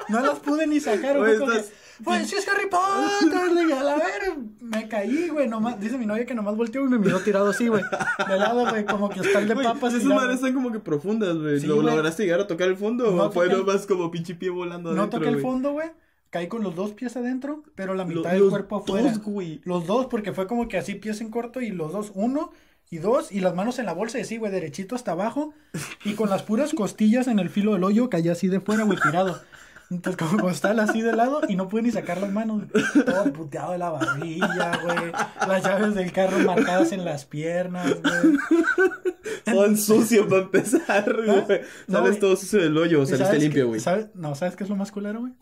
[0.08, 1.56] No las pude ni sacar, Güey, güey.
[1.56, 1.72] estás-
[2.04, 6.26] Pues sí es Harry Potter, le a ver, me caí, güey, nomás, dice mi novia
[6.26, 7.82] que nomás volteó y me miró tirado así, güey,
[8.28, 9.94] de lado, güey, como que hostal de Güey, papas.
[9.94, 11.60] esas madres están como que profundas, güey.
[11.60, 11.86] Sí, ¿Lo güey.
[11.86, 14.92] lograste llegar a tocar el fondo No o fue el- nomás como pinche pie volando
[14.92, 15.44] No adentro, toqué el güey?
[15.46, 15.90] fondo, güey,
[16.32, 19.10] caí con los dos pies adentro, pero la mitad del cuerpo afuera.
[19.12, 19.60] dos, güey.
[19.64, 22.52] Los dos, porque fue como que así pies en corto y los dos, uno
[22.90, 25.52] y dos, y las manos en la bolsa y así, güey, derechito hasta abajo,
[26.04, 28.98] y con las puras costillas en el filo del hoyo caí así de fuera, güey,
[28.98, 29.38] tirado.
[29.90, 32.62] Entonces, como costal así de lado y no pude ni sacar las manos.
[33.04, 35.12] Todo puteado de la barbilla, güey.
[35.46, 38.38] Las llaves del carro marcadas en las piernas, güey.
[39.44, 41.26] Todo sucio para empezar, güey.
[41.26, 42.20] No, Sales güey.
[42.20, 43.80] todo sucio del hoyo, ¿Y saliste limpio, güey.
[43.80, 44.06] ¿sabes?
[44.14, 45.34] No, ¿sabes qué es lo más culero, güey?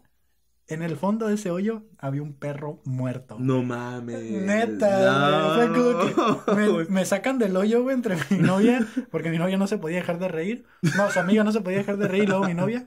[0.71, 3.37] En el fondo de ese hoyo había un perro muerto.
[3.41, 4.21] No mames.
[4.21, 5.69] Neta, güey.
[5.69, 6.15] Fue
[6.47, 9.79] como que me, sacan del hoyo, güey, entre mi novia, porque mi novia no se
[9.79, 10.65] podía dejar de reír.
[10.97, 12.87] No, su amiga no se podía dejar de reír, luego mi novia.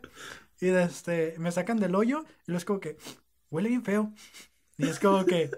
[0.62, 2.96] Y este, me sacan del hoyo, y luego es como que,
[3.50, 4.14] huele bien feo.
[4.78, 5.52] Y es como que,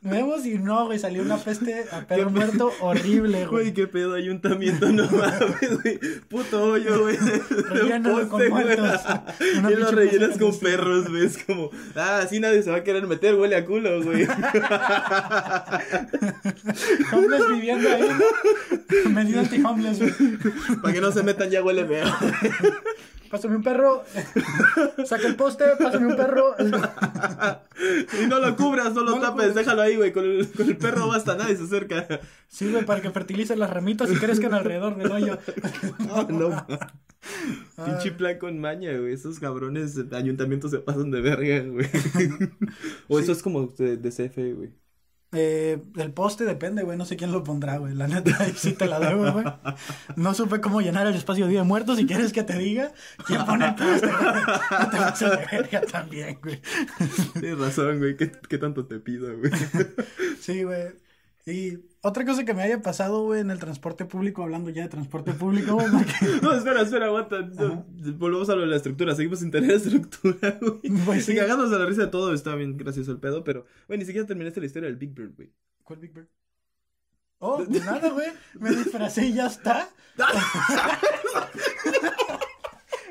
[0.00, 3.74] vemos y no, güey, salió una peste a perro muerto horrible, Güey, güey.
[3.74, 5.98] qué pedo, ayuntamiento, no mames, güey.
[6.28, 7.16] Puto hoyo, güey.
[7.16, 9.00] Rellénalo con muertos.
[9.40, 11.26] Y lo rellenas con perros, güey.
[11.26, 14.26] Es como, ah, así nadie se va a querer meter, huele a culo, güey.
[17.12, 18.08] Homeless viviendo ahí,
[19.04, 19.10] ¿no?
[19.10, 20.12] Medida anti-homeless, güey.
[20.82, 22.06] Para que no se metan, ya huele feo.
[23.30, 24.04] Pásame un perro.
[25.04, 26.54] Saca el poste, pásame un perro.
[28.22, 30.12] Y no lo cubras, no lo No tapes, déjalo ahí, güey.
[30.12, 32.20] Con el, con el perro basta, nadie se acerca.
[32.48, 35.38] Sí, güey, para que fertilicen las ramitas y crezcan alrededor del hoyo.
[35.98, 36.66] No, no.
[37.84, 39.12] Pinche plan con maña, güey.
[39.12, 41.86] Esos cabrones de ayuntamientos se pasan de verga, güey.
[43.08, 44.70] o eso es como de, de CF, güey.
[45.32, 46.96] Eh, el poste depende, güey.
[46.96, 47.94] No sé quién lo pondrá, güey.
[47.94, 49.44] La neta, ahí sí te la debo, güey.
[50.16, 51.98] No supe cómo llenar el espacio de Día de Muertos.
[51.98, 52.92] Si quieres que te diga
[53.26, 54.34] quién pone el poste, güey.
[54.80, 56.60] No te pases de verga también, güey.
[57.40, 58.16] Tienes razón, güey.
[58.16, 59.52] ¿Qué, qué tanto te pido, güey?
[60.40, 60.92] Sí, güey.
[61.50, 64.88] Y otra cosa que me haya pasado, güey, en el transporte público, hablando ya de
[64.88, 67.40] transporte público, güey, porque- No, espera, espera, aguanta.
[67.40, 67.86] No,
[68.18, 69.14] volvemos a lo de la estructura.
[69.14, 70.80] Seguimos sin tener estructura, güey.
[71.04, 71.34] Pues sí.
[71.34, 72.34] Cagándonos a la risa de todo.
[72.34, 75.34] Está bien gracioso el pedo, pero, güey, ni siquiera terminaste la historia del Big Bird,
[75.36, 75.50] güey.
[75.84, 76.28] ¿Cuál Big Bird?
[77.38, 78.28] Oh, pues nada, güey.
[78.58, 79.88] Me disfracé y ya está.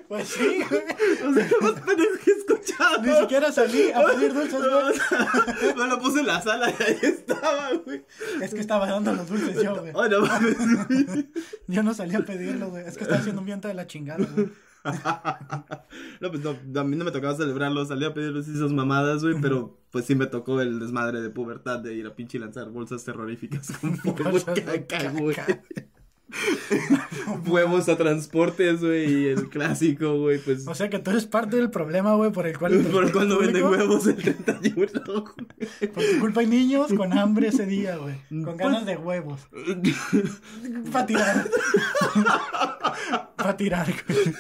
[0.08, 0.84] Pues sí, güey.
[1.28, 3.02] O sea, lo más pendejo que he escuchado.
[3.04, 5.76] Ni siquiera salí a pedir dulces, güey.
[5.76, 8.06] Me lo puse en la sala y ahí estaba, güey.
[8.42, 9.92] Es que estaba dando los dulces yo, güey.
[10.10, 11.30] No mames, güey.
[11.68, 12.86] Yo no salí a pedirlo, güey.
[12.88, 14.50] Es que estaba haciendo un viento de la chingada, güey.
[16.22, 19.36] No, pues no, a mí no me tocaba celebrarlo, salí a pedirles esas mamadas, güey,
[19.42, 23.04] pero pues sí me tocó el desmadre de pubertad de ir a pinche lanzar bolsas
[23.04, 23.98] terroríficas con
[24.88, 25.36] caca, güey.
[27.48, 30.68] Huevos a transportes, güey, el clásico, güey, pues...
[30.68, 32.74] O sea que tú eres parte del problema, güey, por el cual...
[32.74, 35.92] el por cuando transporte venden público, huevos el 31, güey.
[35.94, 38.16] Por tu culpa hay niños con hambre ese día, güey.
[38.30, 39.48] Con Pues- ganas de huevos.
[40.92, 41.48] Para tirar.
[43.36, 44.36] Para tirar, güey.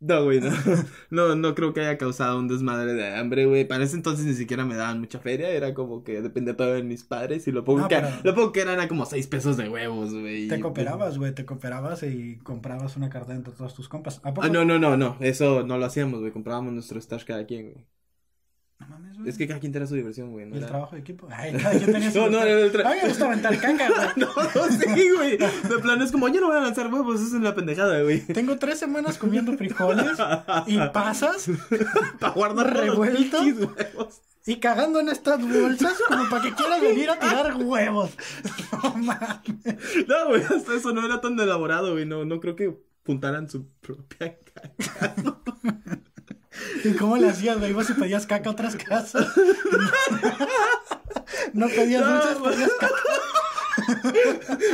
[0.00, 0.50] No, güey, no.
[1.10, 1.34] no.
[1.36, 3.66] No creo que haya causado un desmadre de hambre, güey.
[3.66, 5.50] Para ese entonces ni siquiera me daban mucha feria.
[5.50, 7.46] Era como que dependía todo de mis padres.
[7.46, 9.68] Y lo poco, No, que, pero- lo poco que eran era como seis pesos de
[9.68, 10.48] huevos, güey.
[10.48, 11.34] Te cooperabas, güey.
[11.34, 14.20] Te cooperabas y comprabas una carta entre todos tus compas.
[14.24, 14.46] ¿A poco?
[14.46, 15.16] Ah, no, no, no, no.
[15.20, 16.32] Eso no lo hacíamos, güey.
[16.32, 17.84] Comprábamos nuestro stash cada quien, güey.
[18.80, 19.28] No mames, güey.
[19.28, 20.46] Es que cada quien tenía su diversión, güey.
[20.46, 21.28] ¿Y No, el trabajo de equipo?
[21.32, 22.18] Ay, cada quien tenía su...
[22.18, 24.08] No, no, el tra- A mí me gusta aventar caca, güey.
[24.16, 25.36] No, no, sí, güey.
[25.36, 27.16] De plano es como, yo no voy a lanzar huevos.
[27.16, 28.20] Eso es una pendejada, güey.
[28.26, 30.18] Tengo tres semanas comiendo frijoles
[30.66, 31.48] y pasas
[32.18, 33.38] Para guardar todos los ¿Revuelto?
[33.42, 34.20] pinches huevos.
[34.46, 38.10] y cagando en estas bolsas como para que quieras venir a tirar huevos.
[38.82, 40.08] No mames.
[40.08, 42.06] No, güey, hasta eso no era tan elaborado, güey.
[42.06, 45.14] No, no creo que juntaran su propia caca.
[46.84, 47.70] ¿Y cómo le hacías, güey?
[47.70, 49.26] Ibas y pedías caca a otras casas.
[51.52, 52.54] No pedías No, dulces, güey.
[52.54, 52.94] pedías caca.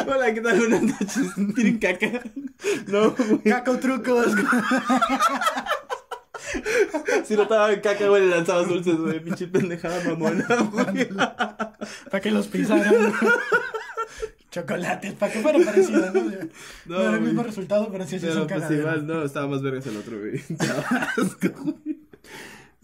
[0.13, 0.59] Hola, ¿qué tal?
[0.59, 1.55] Buenas noches.
[1.55, 2.21] ¿Tienen caca?
[2.87, 3.39] No, güey.
[3.45, 4.27] Caco trucos.
[7.25, 9.21] Si no estaba en caca, güey, le lanzabas dulces, güey.
[9.21, 11.09] Pinche pendejada mamona, güey.
[11.09, 13.13] para que los pisaran.
[14.61, 16.23] Chocolates, para que fuera parecido, ¿no?
[16.87, 19.63] No, No, era el mismo resultado, pero sí, sí Pero pues igual, no, estaba más
[19.63, 20.41] vergas el otro, güey.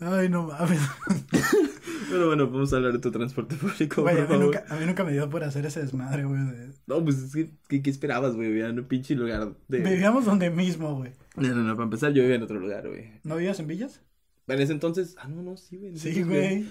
[0.01, 0.81] Ay, no mames.
[2.11, 4.45] Pero bueno, vamos a hablar de tu transporte público, Güey, a mí, favor.
[4.45, 6.41] nunca, a mí nunca me dio por hacer ese desmadre, güey.
[6.45, 8.49] de- No, pues es que, ¿qué, qué esperabas, güey?
[8.49, 9.79] Vivía en un pinche lugar de...
[9.79, 11.13] Vivíamos donde mismo, güey.
[11.37, 13.13] No, no, no, para empezar yo vivía en otro lugar, güey.
[13.23, 14.01] ¿No vivías en Villas?
[14.49, 15.15] En ese entonces...
[15.21, 15.97] Ah, no, no, sí, güey.
[15.97, 16.67] Sí, güey.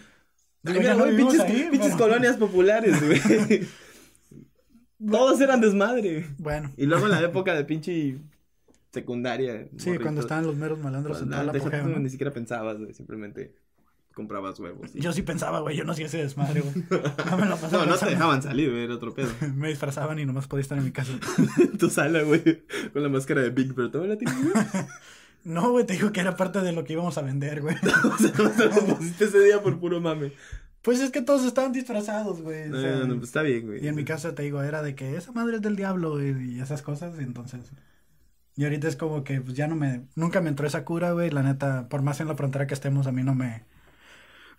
[0.66, 3.66] Ay, mira, no güey, pinches, ahí, pinches pero- colonias populares, güey.
[5.10, 6.28] Todos eran desmadre.
[6.38, 8.18] Bueno, Y luego en la época de pinche
[8.92, 9.68] secundaria.
[9.78, 12.00] sí, morrito, cuando estaban los meros malandros pues, en nada, toda la apogeo, ¿no?
[12.00, 12.94] Ni siquiera pensabas, güey.
[12.94, 13.56] Simplemente
[14.14, 14.92] comprabas huevos.
[14.94, 16.74] y- Yo sí pensaba, güey, yo no hacía ese desmadre, güey.
[17.32, 18.84] No me lo pasaba No, no te dejaban salir, güey.
[18.84, 19.30] Era otro pedo.
[19.56, 21.14] Me disfrazaban y nomás podía estar en mi casa.
[21.58, 22.44] En tu sala, güey.
[22.92, 23.92] Con la máscara de Big Bird.
[23.92, 24.66] ¿Todavía la tienes, güey?
[25.44, 27.76] No, güey, te digo que era parte de lo que íbamos a vender, güey.
[27.76, 30.34] O sea, no te lo pusiste ese día por puro mame.
[30.82, 32.64] Pues es que todos estaban disfrazados, güey.
[32.64, 33.84] o No, sea, no, no, pues está bien, güey.
[33.84, 36.56] Y en mi casa te digo, era de que esa madre es del diablo güey,
[36.56, 37.72] y esas cosas, y entonces.
[38.56, 40.08] Y ahorita es como que pues ya no me.
[40.16, 41.30] Nunca me entró esa cura, güey.
[41.30, 43.66] La neta, por más en la frontera que estemos, a mí no me.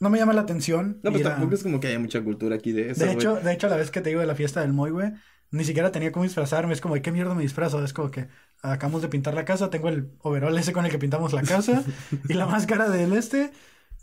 [0.00, 0.98] No me llama la atención.
[1.02, 3.16] No, pues a- tampoco es como que haya mucha cultura aquí de eso, De güey.
[3.18, 5.12] hecho, de hecho, la vez que te digo de la fiesta del Moy, güey,
[5.50, 6.72] ni siquiera tenía cómo disfrazarme.
[6.72, 7.84] Es como, ¿de qué mierda me disfrazo?
[7.84, 8.28] Es como que
[8.62, 11.84] acabamos de pintar la casa, tengo el overall ese con el que pintamos la casa,
[12.28, 13.52] y la máscara del este,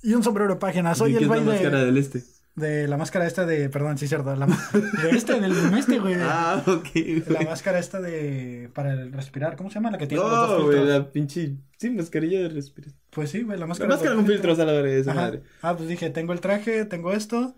[0.01, 0.95] y un sombrero de página.
[0.95, 2.23] Soy ¿Y qué el la güey de, máscara del este?
[2.55, 4.45] de la máscara esta de, perdón, sí, cierto, la,
[5.01, 6.15] de este, del este, güey.
[6.19, 6.87] Ah, ok,
[7.27, 9.91] La máscara esta de, para el respirar, ¿cómo se llama?
[9.91, 11.55] La que tiene los dos No, güey, la pinche...
[11.77, 12.99] Sí, mascarilla de respiración.
[13.11, 13.89] Pues sí, güey, la La máscara.
[13.89, 15.43] máscara con filtros a la verga, esa madre.
[15.61, 17.55] Ah, pues dije, tengo el traje, tengo esto,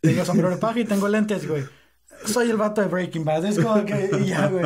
[0.00, 1.64] tengo sombrero de paja y tengo lentes, güey.
[2.24, 4.64] Soy el vato de Breaking Bad, es como que ya, güey.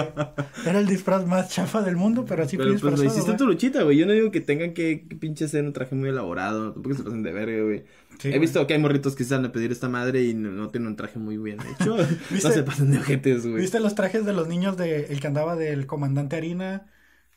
[0.64, 3.46] Era el disfraz más chafa del mundo, pero así Pero fui pues lo hiciste tu
[3.46, 3.98] luchita, güey.
[3.98, 6.72] Yo no digo que tengan que, que pinche hacer un traje muy elaborado.
[6.72, 7.84] Tampoco se pasen de verga, güey.
[8.18, 10.50] Sí, He visto que hay morritos que se salen a pedir esta madre y no,
[10.50, 11.96] no tienen un traje muy bien hecho.
[12.30, 13.62] no se pasen de ojetes, güey.
[13.62, 16.86] ¿Viste los trajes de los niños de el que andaba del comandante Harina?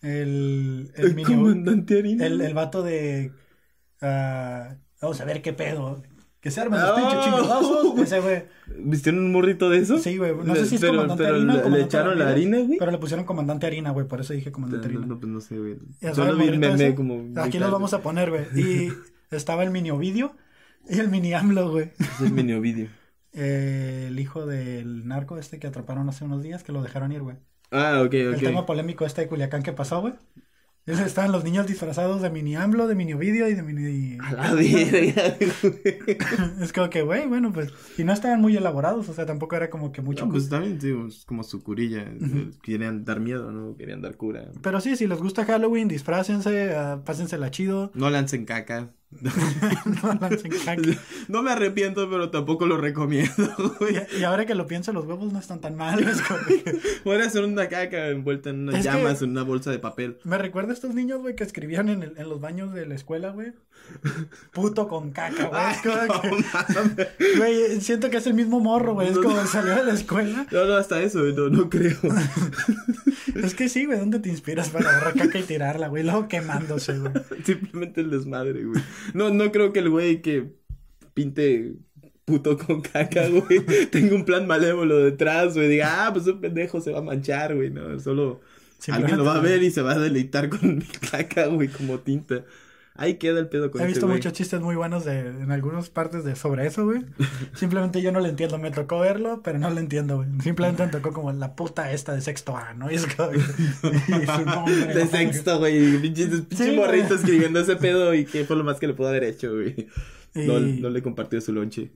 [0.02, 2.26] El, el, El mini- comandante Harina.
[2.26, 3.32] el, el vato de
[4.02, 6.04] ah, vamos a ver qué pedo.
[6.44, 8.00] Que se armen los pinches chingazos.
[8.00, 8.44] Ese güey.
[8.80, 9.98] ¿Vistieron un morrito de eso?
[9.98, 10.36] Sí, güey.
[10.44, 12.78] No sé si es pero, comandante pero Harina le- echaron la harina, güey.
[12.78, 14.06] Pero le pusieron comandante Harina, güey.
[14.08, 15.06] Por eso dije comandante Harina.
[15.06, 15.78] no, pues no sé, güey.
[16.14, 17.40] Solo vi el meme como.
[17.42, 18.44] Aquí los vamos a poner, güey.
[18.56, 18.92] Y
[19.32, 20.36] estaba el mini Ovidio
[20.90, 21.92] y el mini AMLO, güey.
[21.98, 22.90] Es el mini Ovidio.
[23.32, 27.22] Eh, el hijo del narco este que atraparon hace unos días, que lo dejaron ir,
[27.22, 27.38] güey.
[27.72, 28.68] Ah, ok, El tema ok.
[28.68, 30.14] polémico este de Culiacán que pasó, güey.
[30.86, 34.18] Estaban los niños disfrazados de mini AMLO, de mini Ovidio y de mini...
[34.20, 35.38] A la verga,
[36.62, 37.74] es como que, güey, bueno, pues...
[37.98, 40.26] Y no estaban muy elaborados, o sea, tampoco era como que mucho...
[40.26, 42.06] No, pues también, digo, es como su curilla.
[42.62, 43.78] Querían dar miedo, ¿no?
[43.78, 44.52] Querían dar cura.
[44.62, 47.92] Pero sí, si les gusta Halloween, disfrácense, ah, pásensela chido.
[47.94, 48.94] No lancen caca.
[51.28, 53.34] no me arrepiento, pero tampoco lo recomiendo.
[54.14, 56.00] Y, y ahora que lo pienso, los huevos no están tan mal.
[56.08, 59.72] es como que- Podría ser una caca envuelta en unas Es llamas, en una bolsa
[59.72, 60.18] de papel.
[60.24, 62.96] Me recuerda a estos niños, güey, que escribían en, el- en los baños de la
[62.96, 63.54] escuela, güey.
[64.54, 65.62] Puto con caca, güey.
[65.72, 67.08] Es como que- No, mames.
[67.38, 69.10] Güey, siento que es el mismo morro, güey.
[69.10, 70.48] Es como salió de la escuela.
[70.52, 71.98] no, no, hasta eso, no, no creo.
[73.36, 74.00] Es que sí, güey.
[74.00, 76.04] ¿Dónde te inspiras para agarrar caca y tirarla, güey?
[76.04, 77.12] Luego quemándose, güey.
[77.44, 78.82] Simplemente el desmadre, güey.
[79.14, 80.52] No, no creo que el güey que
[81.14, 81.76] pinte
[82.26, 85.68] puto con caca, güey, tenga un plan malévolo detrás, güey.
[85.68, 87.70] Diga, ah, pues un pendejo se va a manchar, güey.
[87.70, 88.42] No, solo
[88.90, 92.00] alguien lo va a ver y se va a deleitar con mi caca, güey, como
[92.00, 92.46] tinta.
[92.96, 96.24] Ahí queda el pedo con He visto muchos chistes muy buenos de, en algunas partes
[96.24, 97.02] de sobre eso, güey.
[97.56, 98.60] Simplemente yo no lo entiendo.
[98.60, 100.30] Me tocó verlo, pero no lo entiendo, güey.
[100.42, 102.92] Simplemente me tocó como la puta esta de sexto A, ¿no?
[102.92, 103.32] Y es como...
[104.46, 105.98] nombre, De sexto, güey.
[106.00, 107.20] Pinche, pinche Sí, morrito güey.
[107.20, 109.88] escribiendo ese pedo y que fue lo más que le pudo haber hecho, güey.
[110.36, 111.92] No, no le compartió su lonche.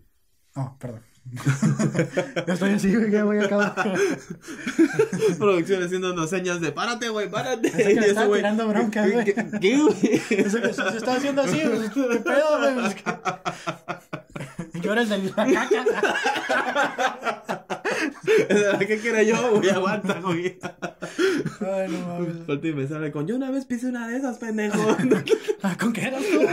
[0.55, 1.01] Oh, perdón.
[2.47, 3.75] Yo estoy así, güey, que voy a acabar.
[5.37, 7.69] Producción haciéndonos señas de párate, güey, párate.
[7.71, 9.25] Que ese estaba güey, tirando bronca, ¿qué- güey.
[9.25, 10.21] ¿Qué, qué, güey?
[10.29, 12.73] Eso que se está haciendo así, pues, ¿qué pedo, güey?
[12.75, 15.83] Pues, que- Yo era el de la caca.
[18.79, 19.69] ¿Qué que era yo, güey?
[19.69, 20.57] Aguanta, güey.
[21.61, 22.45] Ay, no mames.
[22.45, 24.95] Falta y me sale con, yo una vez pisé una de esas, pendejo.
[25.61, 26.49] Ah, ¿Con qué eras tú, güey?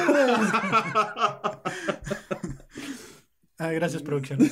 [3.59, 4.39] Ah, gracias, producción.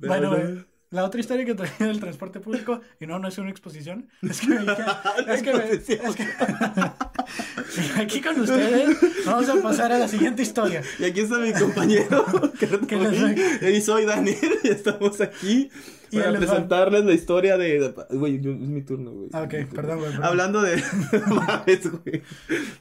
[0.00, 0.64] Pero bueno.
[0.92, 4.40] La otra historia que traía del transporte público, y no, no es una exposición, es
[4.40, 4.74] que me dije,
[5.28, 6.24] es que, me- es que
[8.02, 10.82] aquí con ustedes vamos a pasar a la siguiente historia.
[10.98, 12.52] Y aquí está mi compañero.
[12.88, 15.70] Que les- y soy Daniel y estamos aquí
[16.12, 17.92] Y Para presentarles la historia de...
[18.10, 19.28] Güey, es mi turno, güey.
[19.32, 19.74] Ah, ok, Es turno.
[19.82, 20.26] perdón, güey, perdón.
[20.26, 20.82] Hablando de...
[21.26, 22.22] Mames, güey.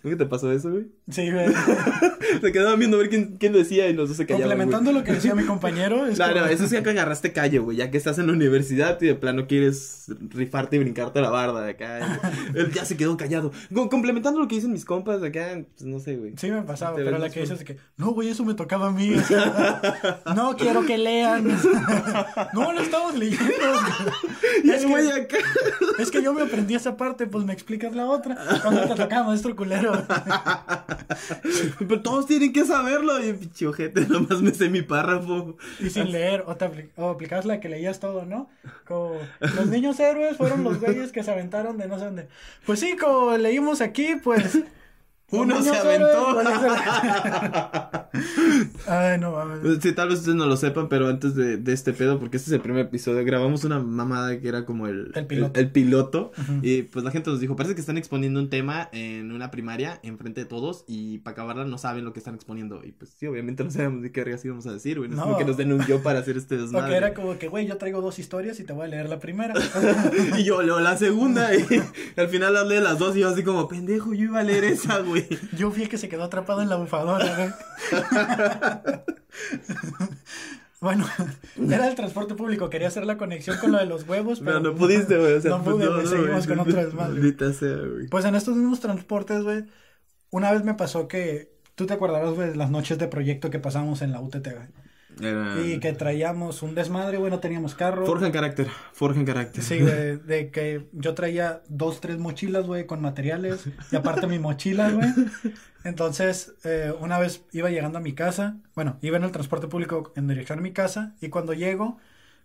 [0.03, 0.87] ¿Nunca te pasó eso, güey?
[1.09, 1.47] Sí, güey.
[2.41, 4.47] Se quedaban viendo a ver quién, quién lo decía y los dos se callaban.
[4.49, 6.05] Complementando lo que decía mi compañero.
[6.05, 9.01] Es Claro, como- eso sí que agarraste calle, güey, ya que estás en la universidad
[9.01, 12.19] y de plano quieres rifarte y brincarte la barda de acá.
[12.55, 13.51] Él ya se quedó callado.
[13.73, 16.33] Co- complementando lo que dicen mis compas de acá, pues no sé, güey.
[16.37, 19.15] Sí me pasaba, pero la que dices que, no, güey, eso me tocaba a mí.
[20.35, 21.47] no quiero que lean.
[22.53, 23.45] no, lo estamos leyendo.
[24.63, 25.37] Y es, que, acá.
[25.99, 28.37] es que yo me aprendí esa parte, pues me explicas la otra.
[28.61, 29.91] Cuando te tocaba maestro culero.
[31.79, 33.23] Pero todos tienen que saberlo.
[33.23, 35.55] Y pinche ojete, nomás me sé mi párrafo.
[35.79, 38.49] Y sin leer, o, te o aplicabas la que leías todo, ¿no?
[38.85, 42.27] Como, los niños héroes fueron los güeyes que se aventaron de no sé dónde.
[42.65, 44.59] Pues sí, como leímos aquí, pues...
[45.31, 46.39] Uno se aventó.
[48.87, 49.59] Ay, no mames.
[49.59, 52.37] Pues, Sí, tal vez ustedes no lo sepan, pero antes de, de este pedo, porque
[52.37, 55.59] este es el primer episodio, grabamos una mamada que era como el, El piloto.
[55.59, 59.31] el piloto, y pues la gente nos dijo, parece que están exponiendo un tema en
[59.31, 62.91] una primaria, enfrente de todos, y para acabarla no saben lo que están exponiendo, y
[62.91, 65.37] pues sí, obviamente no sabemos de qué vergas íbamos a decir, güey, no, es como
[65.37, 66.97] que nos denunció para hacer este Porque desmadre.
[66.97, 69.53] era como que, güey, yo traigo dos historias y te voy a leer la primera.
[70.37, 71.65] y yo leo la segunda, y
[72.19, 74.63] al final hablé de las dos, y yo así como, pendejo, yo iba a leer
[74.65, 75.18] esa, güey.
[75.57, 77.49] Yo fui el que se quedó atrapado en la bufadora, güey.
[80.81, 81.05] bueno,
[81.69, 84.61] era el transporte público, quería hacer la conexión con lo de los huevos, pero...
[84.61, 87.53] Pero no pudiste, güey, o sea, no pues, pude, seguimos con otro desmadre.
[87.53, 88.07] Sea, güey.
[88.07, 89.65] Pues en estos mismos transportes, güey,
[90.29, 91.57] una vez me pasó que...
[91.75, 94.67] Tú te acordarás, güey, de las noches de proyecto que pasamos en la UTT, güey.
[95.21, 95.59] Era...
[95.65, 98.05] Y que traíamos un desmadre, güey, no teníamos carro.
[98.05, 99.63] Forjan carácter, forjan carácter.
[99.63, 103.65] Sí, de, de que yo traía dos, tres mochilas, güey, con materiales.
[103.91, 105.09] Y aparte mi mochila, güey.
[105.83, 108.57] Entonces, eh, una vez iba llegando a mi casa.
[108.75, 111.15] Bueno, iba en el transporte público en dirección a mi casa.
[111.21, 111.97] Y cuando llego,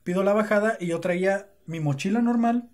[0.02, 2.68] pido la bajada y yo traía mi mochila normal.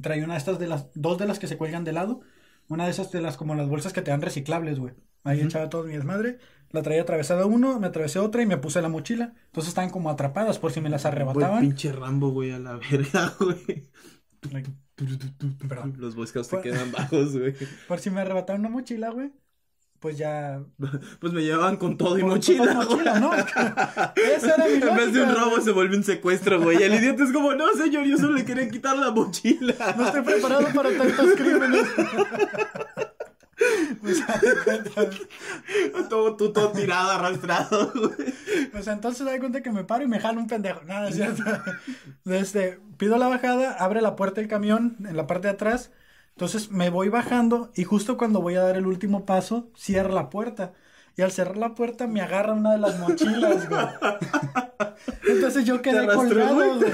[0.00, 2.20] Traía una de estas de las, dos de las que se cuelgan de lado.
[2.68, 4.94] Una de esas de las como las bolsas que te dan reciclables, güey.
[5.24, 6.38] Ahí echaba todo mi desmadre.
[6.70, 9.34] La traía atravesada uno, me atravesé otra y me puse la mochila.
[9.46, 11.60] Entonces estaban como atrapadas por si me las Güey, arrebataban.
[11.62, 13.90] pinche Rambo, güey, a la verga, güey.
[15.68, 15.94] Perdón.
[15.98, 17.54] Los Boy Scouts te quedan bajos, güey.
[17.88, 19.32] Por si me arrebataron una mochila, güey.
[19.98, 20.62] Pues ya.
[21.20, 22.86] Pues me llevaban con todo y mochila, güey.
[22.88, 23.34] mochila, ¿no?
[23.34, 25.62] Esa era mi En vez de un robo güey.
[25.62, 26.82] se vuelve un secuestro, güey.
[26.82, 29.74] El idiota es como, no, señor, yo solo le quería quitar la mochila.
[29.98, 31.86] No estoy preparado para tantos crímenes.
[34.00, 34.22] Pues,
[36.08, 38.34] todo, tú todo tirado, arrastrado, güey.
[38.72, 40.82] Pues entonces da cuenta que me paro y me jalo un pendejo.
[40.84, 41.42] Nada, es cierto.
[42.26, 45.90] Este, pido la bajada, abre la puerta del camión en la parte de atrás.
[46.30, 50.30] Entonces me voy bajando y justo cuando voy a dar el último paso, cierra la
[50.30, 50.72] puerta.
[51.16, 53.84] Y al cerrar la puerta me agarra una de las mochilas, güey.
[55.28, 56.92] Entonces yo quedé colgado, güey?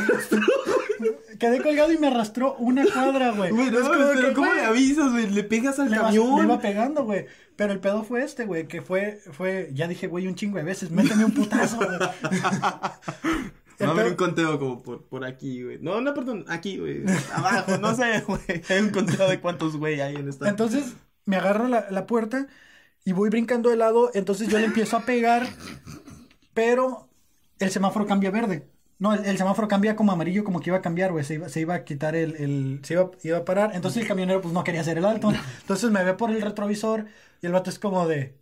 [1.38, 3.52] Quedé colgado y me arrastró una cuadra, güey.
[3.52, 5.30] No, pero que, ¿cómo güey, le avisas, güey?
[5.30, 6.38] Le pegas al le, vas- camión.
[6.38, 7.26] le iba pegando, güey.
[7.56, 10.64] Pero el pedo fue este, güey, que fue, fue, ya dije, güey, un chingo de
[10.64, 11.88] veces, méteme un putazo, güey.
[13.78, 15.78] Haber pedo- un conteo como por, por aquí, güey.
[15.80, 17.02] No, no, perdón, aquí, güey.
[17.34, 18.40] Abajo, no sé, güey.
[18.68, 20.48] Hay un conteo de cuántos güey hay en esta.
[20.48, 20.94] Entonces
[21.26, 22.46] me agarro la, la puerta
[23.04, 25.46] y voy brincando de lado, entonces yo le empiezo a pegar,
[26.54, 27.08] pero
[27.58, 28.68] el semáforo cambia verde.
[28.98, 31.24] No, el, el semáforo cambia como amarillo, como que iba a cambiar, güey.
[31.24, 33.72] Se iba, se iba a quitar el, el- se iba, iba a parar.
[33.74, 35.30] Entonces el camionero pues no quería hacer el alto.
[35.60, 37.06] Entonces me ve por el retrovisor
[37.42, 38.38] y el vato es como de...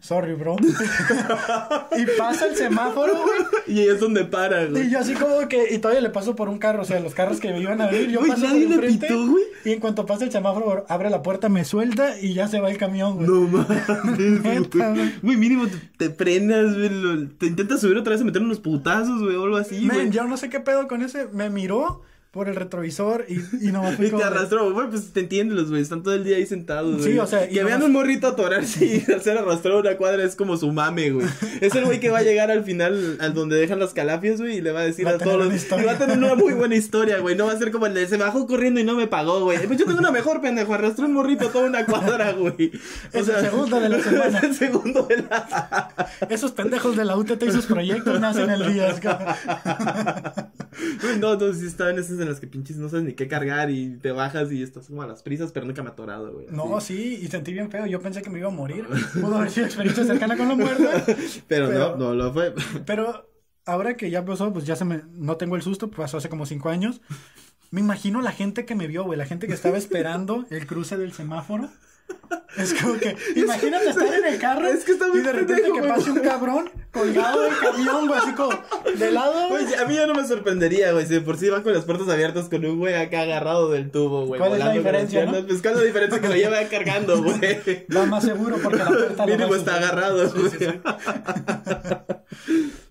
[0.00, 0.56] Sorry, bro.
[1.96, 3.38] y pasa el semáforo, güey.
[3.66, 4.86] Y ahí es donde para, güey.
[4.86, 7.14] Y yo así como que, y todavía le paso por un carro, o sea, los
[7.14, 9.44] carros que me iban a venir, yo Güey, paso por nadie le enfrente, pitó, güey.
[9.64, 12.70] y en cuanto pasa el semáforo, abre la puerta, me suelta y ya se va
[12.70, 13.28] el camión, güey.
[13.28, 14.42] No mames,
[15.22, 15.36] güey.
[15.36, 17.28] mínimo te, prendas, güey.
[17.38, 20.10] te intentas subir otra vez a meter unos putazos, güey, o algo así, güey.
[20.10, 22.02] yo no sé qué pedo con ese, me miró
[22.34, 23.34] por el retrovisor y,
[23.66, 26.12] y nomás fue Y te de- arrastró, güey, pues te entiendes, los güey, están todo
[26.14, 27.12] el día ahí sentados, güey.
[27.12, 30.24] Sí, o sea, y Que vean nomás- un morrito atorarse y hacer arrastrar una cuadra
[30.24, 31.26] es como su mame, güey.
[31.60, 34.58] Es el güey que va a llegar al final, al donde dejan las calafias, güey,
[34.58, 35.62] y le va a decir Va a a tener todos una los...
[35.62, 35.82] historia.
[35.84, 37.36] Y va a tener una muy buena historia, güey.
[37.36, 39.64] No va a ser como el de se bajó corriendo y no me pagó, güey.
[39.66, 42.72] Pues yo tengo una mejor, pendejo, arrastró un morrito toda una cuadra, güey.
[43.12, 44.38] Es el segundo de la semana.
[44.38, 45.94] Es el segundo de la...
[46.28, 48.88] Esos pendejos de la UTT y sus proyectos me hacen el día.
[48.88, 49.18] es como-
[51.02, 53.70] Güey, no, no, sí estaban esas en las que pinches no sabes ni qué cargar
[53.70, 56.46] y te bajas y estás como a las prisas, pero nunca me ha atorado, güey.
[56.50, 58.86] No, sí, y sentí bien feo, yo pensé que me iba a morir.
[59.20, 60.84] Pudo haber sido experiencia cercana con la muerte.
[61.46, 62.52] Pero, pero- no, no lo fue.
[62.86, 63.30] Pero
[63.64, 65.02] ahora que ya pasó, pues ya se me.
[65.12, 67.00] No tengo el susto, pasó hace como cinco años.
[67.70, 69.18] Me imagino la gente que me vio, güey.
[69.18, 71.70] La gente que estaba esperando el cruce del semáforo.
[72.56, 75.62] Es como que, imagínate estar en el carro Es que está y muy de repente
[75.62, 78.52] pendejo, que pase un cabrón colgado del camión, güey, así como
[78.96, 79.48] de lado.
[79.48, 81.84] Güey, a mí ya no me sorprendería, güey, si de por sí va con las
[81.84, 84.38] puertas abiertas con un güey acá agarrado del tubo, güey.
[84.38, 85.44] ¿Cuál es la diferencia, no?
[85.44, 87.84] Pues cuál es la diferencia que lo lleva cargando, güey.
[87.94, 90.50] Va más seguro porque la puerta Mínimo va a está agarrado, güey.
[90.50, 90.66] sí, sí.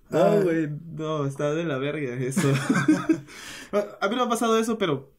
[0.09, 0.39] No, Ah.
[0.43, 2.47] güey, no, está de la verga eso.
[3.99, 5.11] a mí no me ha pasado eso, pero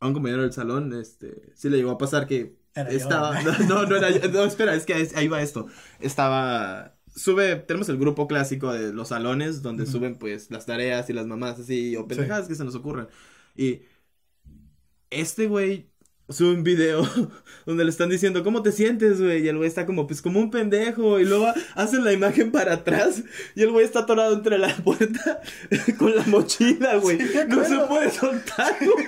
[0.00, 3.42] a un compañero del salón, este, sí le llegó a pasar que Era yo, estaba,
[3.42, 4.28] no, no, no era yo.
[4.30, 5.66] no, espera, es que ahí- va esto.
[5.98, 11.12] Estaba, sube, tenemos el grupo clásico de los salones donde suben pues las tareas y
[11.14, 13.08] las mamás así, o pendejadas que se nos ocurren.
[13.56, 13.80] Y
[15.10, 15.90] este güey
[16.28, 17.08] sube un video
[17.66, 19.44] donde le están diciendo, ¿cómo te sientes, güey?
[19.44, 21.20] Y el güey está como, pues, como un pendejo.
[21.20, 23.22] Y luego hacen la imagen para atrás.
[23.54, 25.40] Y el güey está atorado entre la puerta
[25.98, 27.18] con la mochila, güey.
[27.18, 29.06] Sí, no se puede soltar, güey.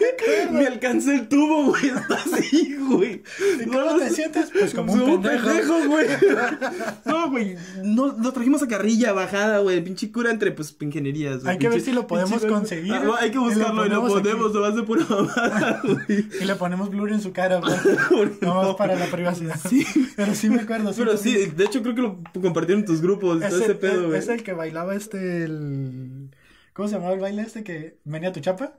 [0.52, 1.86] Ni alcanza el tubo, güey.
[1.88, 3.22] Está así, güey.
[3.62, 4.50] ¿Y No, cómo te sientes?
[4.52, 5.86] Pues como un pendejo.
[5.86, 6.06] güey.
[7.04, 7.56] No, güey.
[7.82, 9.82] No, lo trajimos a carrilla bajada, güey.
[9.82, 11.42] Pinche cura entre, pues, ingenierías.
[11.42, 11.52] güey.
[11.52, 12.92] Hay que ver si lo podemos conseguir.
[12.92, 14.54] Ah, hay que buscarlo y lo ponemos.
[14.54, 16.26] Lo hace pura mamada, güey.
[16.40, 17.60] Y le ponemos blur en su cara,
[18.40, 18.76] no.
[18.76, 19.58] para la privacidad.
[19.68, 19.84] Sí.
[20.16, 20.92] Pero sí me acuerdo.
[20.96, 23.78] Pero porque- sí, de hecho creo que lo compartieron tus grupos, Es todo ese el,
[23.78, 24.18] pedo, güey.
[24.18, 26.30] es el que bailaba este, el...
[26.72, 28.74] ¿Cómo se llamaba el baile este que venía tu chapa?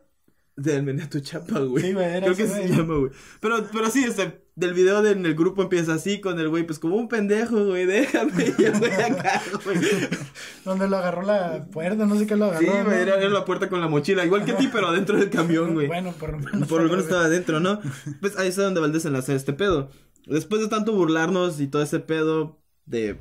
[0.59, 1.83] Del menea tu chapa, güey.
[1.85, 3.11] Sí, güey, Creo que se llama, güey.
[3.39, 6.65] Pero, pero sí, este, del video de- en el grupo empieza así con el güey,
[6.65, 9.77] pues como un pendejo, güey, déjame, y el güey acá, güey.
[10.65, 12.59] Donde lo agarró la puerta, no sé qué lo agarró.
[12.59, 12.91] Sí, güey, ¿no?
[12.91, 15.73] era, era la puerta con la mochila, igual que a ti, pero adentro del camión,
[15.73, 15.87] güey.
[15.87, 16.67] Bueno, por lo menos.
[16.67, 17.79] Por lo menos estaba adentro, ¿no?
[18.19, 19.89] Pues ahí está donde va el desenlace de este pedo.
[20.25, 23.17] Después de tanto burlarnos y todo ese pedo de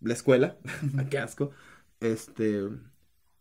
[0.00, 0.56] la escuela,
[1.10, 1.52] qué asco,
[2.00, 2.64] este...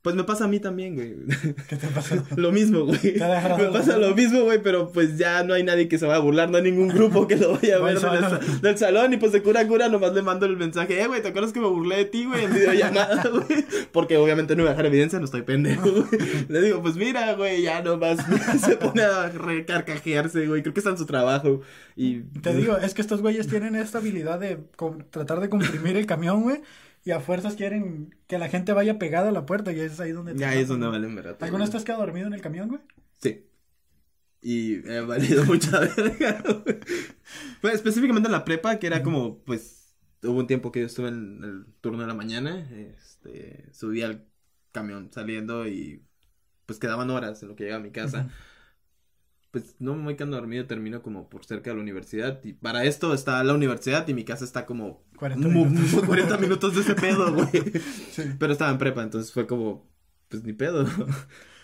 [0.02, 1.14] Pues me pasa a mí también, güey.
[1.70, 2.16] ¿Qué te pasó?
[2.36, 3.00] Lo mismo, güey.
[3.04, 6.22] Me pasa lo mismo, güey, pero pues ya no hay nadie que se vaya a
[6.24, 8.20] burlar, no hay ningún grupo que lo vaya a ver del, solo.
[8.22, 11.06] sa- del salón y pues de cura a cura nomás le mando el mensaje, eh,
[11.06, 13.64] güey, ¿te acuerdas que me burlé de ti, güey, en videollamada, güey?
[13.92, 16.08] Porque obviamente no voy a dejar evidencia, no estoy pendejo, güey.
[16.50, 18.18] Le digo, pues mira, güey, ya nomás
[18.60, 21.62] se pone a recarcajearse, güey, creo que está en su trabajo
[21.96, 22.22] y...
[22.42, 24.58] Te digo, es que estos güeyes tienen esta habilidad de
[25.12, 26.62] tratar de comprimir el camión, güey.
[27.04, 30.12] Y a fuerzas quieren que la gente vaya pegada a la puerta y es ahí
[30.12, 30.34] donde...
[30.34, 31.38] te Ya ahí es donde valen verdad.
[31.40, 32.82] ¿Alguna vez te has quedado dormido en el camión, güey?
[33.20, 33.46] Sí.
[34.42, 36.80] Y he valido mucha verga, güey.
[37.62, 41.08] Pues específicamente en la prepa, que era como, pues, hubo un tiempo que yo estuve
[41.08, 44.26] en el turno de la mañana, este, subí al
[44.72, 46.04] camión saliendo y,
[46.68, 48.30] pues, quedaban horas en lo que llegaba a mi casa.
[49.50, 52.86] Pues, no me voy quedando dormido, termino como por cerca de la universidad, y para
[52.86, 55.94] esto está la universidad y mi casa está como 40 mu- minutos.
[55.94, 57.48] mu- 40 minutos de ese pedo, güey.
[58.12, 58.24] Sí.
[58.40, 59.88] Pero estaba en prepa, entonces fue como,
[60.28, 60.82] pues, ni pedo.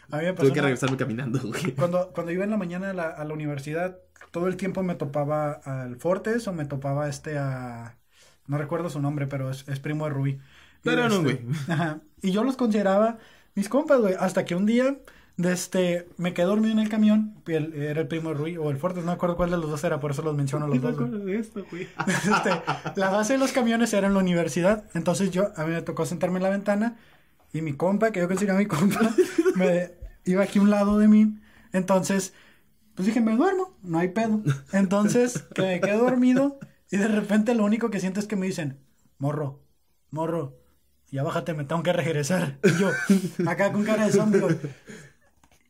[0.10, 1.74] A mí me pasó Tuve que una- regresarme caminando, güey.
[1.76, 3.98] Cuando, cuando iba en la mañana a la, a la universidad,
[4.32, 7.98] todo el tiempo me topaba al Fortes o me topaba este a...
[8.48, 10.40] No recuerdo su nombre, pero es, es primo de Rubí.
[10.84, 11.56] Pero no, este- güey.
[11.68, 12.00] Ajá.
[12.22, 13.18] Y yo los consideraba
[13.56, 14.14] mis compas, güey.
[14.18, 15.00] Hasta que un día,
[15.38, 17.36] de este, me quedé dormido en el camión.
[17.48, 19.70] y el- era el primo Rubí o el Fortes, no me acuerdo cuál de los
[19.70, 21.26] dos era, por eso los menciono los No dos.
[21.26, 21.88] de esto, güey.
[22.08, 22.50] Este,
[23.00, 24.86] la base de los camiones era en la universidad.
[24.96, 26.98] Entonces yo, a mí me tocó sentarme en la ventana
[27.54, 29.00] y mi compa, que yo consideraba mi compa,
[29.56, 29.92] me
[30.26, 31.38] iba aquí a un lado de mí.
[31.72, 32.34] Entonces,
[32.96, 34.42] pues dije, me duermo, no hay pedo.
[34.74, 36.60] Entonces, que me quedo dormido
[36.90, 38.80] y de repente lo único que siento es que me dicen,
[39.20, 39.62] morro,
[40.10, 40.58] morro,
[41.12, 42.58] ya bájate, me tengo que regresar.
[42.64, 42.90] Y yo,
[43.48, 44.42] acá con cara de zombie,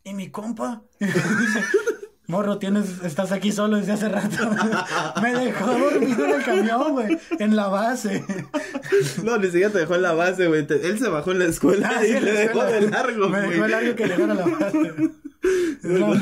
[0.07, 0.83] ¿y mi compa?
[2.27, 4.49] Morro, tienes, estás aquí solo desde hace rato.
[5.21, 7.17] Me dejó dormido en el camión, güey.
[7.39, 8.21] En la base.
[9.23, 10.67] No, ni siquiera te dejó en la base, güey.
[10.69, 13.63] Él se bajó en la escuela Ah, y sí, le dejó de largo, Me dejó
[13.65, 14.93] el largo que llegara a la base.
[15.83, 16.13] No,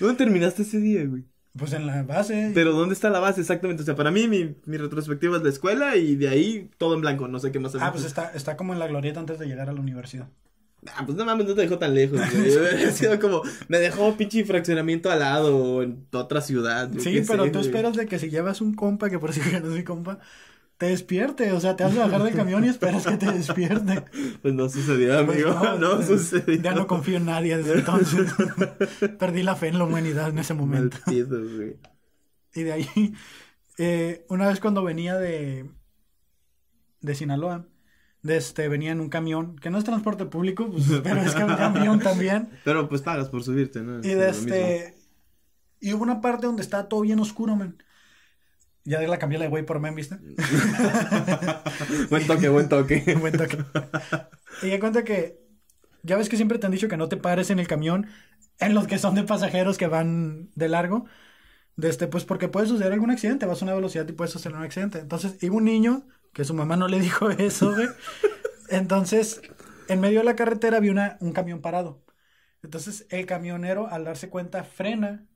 [0.00, 1.24] ¿Dónde terminaste ese día, güey?
[1.58, 2.52] pues en la base.
[2.54, 3.82] Pero ¿dónde está la base exactamente?
[3.82, 7.02] O sea, para mí mi, mi retrospectiva es la escuela y de ahí todo en
[7.02, 7.28] blanco.
[7.28, 7.74] No sé qué más.
[7.74, 10.28] Ah, pues está, está como en la glorieta antes de llegar a la universidad.
[10.96, 12.50] Ah, pues no mames, no te dejó tan lejos, güey.
[12.58, 16.90] Hubiera sido como, me dejó pinche fraccionamiento al lado o en otra ciudad.
[16.98, 17.66] Sí, pero sé, tú güey.
[17.70, 20.18] esperas de que si llevas un compa, que por si no es mi compa,
[20.78, 21.52] te despierte.
[21.52, 24.02] O sea, te vas a bajar del camión y esperas que te despierte.
[24.42, 25.76] Pues no sucedió, Pues amigo.
[25.78, 26.60] no, ya- sucedió.
[26.60, 28.32] Ya no confío en nadie desde entonces.
[29.20, 30.96] Perdí la fe en la humanidad en ese momento.
[31.06, 31.76] Maldito, güey.
[32.54, 33.14] Y de ahí,
[33.78, 35.70] eh, una vez cuando venía de,
[37.00, 37.66] de Sinaloa,
[38.22, 41.44] de este, venía en un camión, que no es transporte público, pues, pero es que
[41.44, 42.50] un camión también.
[42.64, 44.00] Pero pues pagas por subirte, ¿no?
[44.02, 44.70] Y Es de lo mismo.
[44.70, 44.94] este,
[45.80, 47.82] y hubo una parte donde estaba todo bien oscuro, man.
[48.84, 50.18] Ya la cambié la de güey por men, ¿viste?
[52.10, 53.14] Buen toque, buen toque.
[53.20, 53.58] Buen toque.
[54.60, 55.40] Y ya cuenta que,
[56.02, 58.08] ya ves que siempre te han dicho que no te pares en el camión
[58.58, 61.06] en los que son de pasajeros que van de largo.
[61.76, 64.56] De este, pues porque puede suceder algún accidente, vas a una velocidad y puede suceder
[64.56, 64.98] un accidente.
[64.98, 67.88] Entonces, iba un niño, que su mamá no le dijo eso, güey.
[68.68, 69.42] Entonces,
[69.88, 72.04] en medio de la carretera había una, un camión parado.
[72.62, 75.26] Entonces, el camionero, al darse cuenta, frena.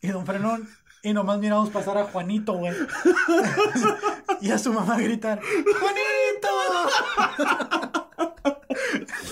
[0.00, 0.68] Y don Frenón,
[1.02, 2.74] y nomás miramos pasar a Juanito, güey.
[4.40, 6.48] y a su mamá gritar, ¡Juanito!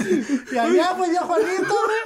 [0.52, 2.01] y allá pues ya Juanito, güey.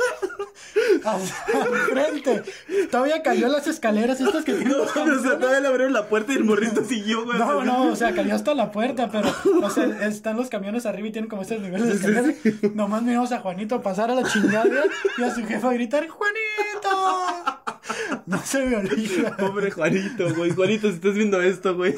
[1.90, 2.42] Frente.
[2.90, 6.06] Todavía cayó las escaleras estas que tienen No, los o sea, todavía le abrieron la
[6.06, 7.38] puerta y el morrito siguió, güey.
[7.38, 11.08] No, no, o sea, cayó hasta la puerta, pero, o sea, están los camiones arriba
[11.08, 12.74] y tienen como estos niveles de escaleras.
[12.74, 14.84] Nomás miramos a Juanito pasar a la chingada
[15.18, 17.62] y a su jefa gritar, ¡Juanito!
[18.26, 19.36] No se me olvida.
[19.36, 20.50] Pobre Juanito, güey.
[20.50, 21.94] Juanito, si estás viendo esto, güey,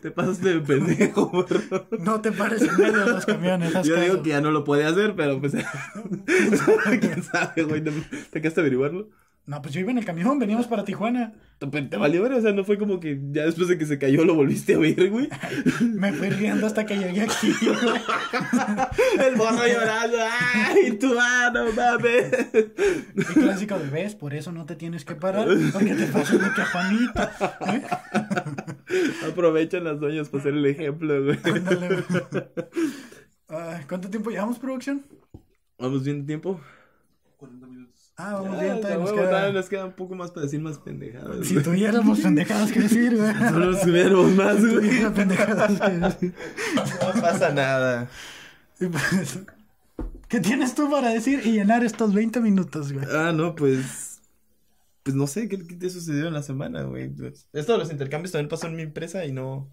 [0.00, 1.86] te pasaste de pendejo, morro.
[1.98, 3.72] No te pares en medio de los camiones.
[3.72, 4.00] Yo caso.
[4.00, 5.52] digo que ya no lo puede hacer, pero pues.
[7.00, 7.82] ¿Quién sabe, güey?
[7.82, 7.92] ¿Te
[8.30, 9.08] te quedaste a averiguarlo?
[9.44, 11.32] No, pues yo iba en el camión, veníamos para Tijuana.
[11.58, 13.98] Te, te valió, ver, o sea, no fue como que ya después de que se
[13.98, 15.28] cayó lo volviste a oír, güey.
[15.80, 18.00] Me fui riendo hasta que llegué aquí, güey.
[19.26, 22.32] El morro llorando, ¡ay, tu mano, mames!
[22.52, 26.54] El clásico de ves, por eso no te tienes que parar, porque te pasa lo
[26.54, 27.22] que a Juanito.
[27.66, 27.82] ¿eh?
[29.28, 31.38] Aprovechan las doñas para hacer el ejemplo, güey.
[31.44, 32.44] Ándale, güey.
[33.48, 35.04] Ay, ¿Cuánto tiempo llevamos, producción?
[35.78, 36.60] ¿Vamos bien de tiempo?
[37.38, 37.71] 40 minutos.
[38.24, 40.78] Ah, vamos bien, todavía nos queda- todavía nos queda un poco más para decir más
[40.78, 41.46] pendejadas.
[41.46, 43.32] Si tuviéramos pendejadas que decir, güey.
[43.50, 45.12] Solo subiéramos más, güey.
[45.12, 46.34] pendejadas que decir.
[47.14, 48.08] No pasa nada.
[48.78, 49.40] Pues,
[50.28, 53.06] ¿Qué tienes tú para decir y llenar estos 20 minutos, güey?
[53.12, 54.20] Ah, no, pues.
[55.02, 57.12] Pues no sé, ¿qué, qué te sucedió en la semana, güey?
[57.52, 59.68] Esto de los intercambios también pasó en mi empresa y no.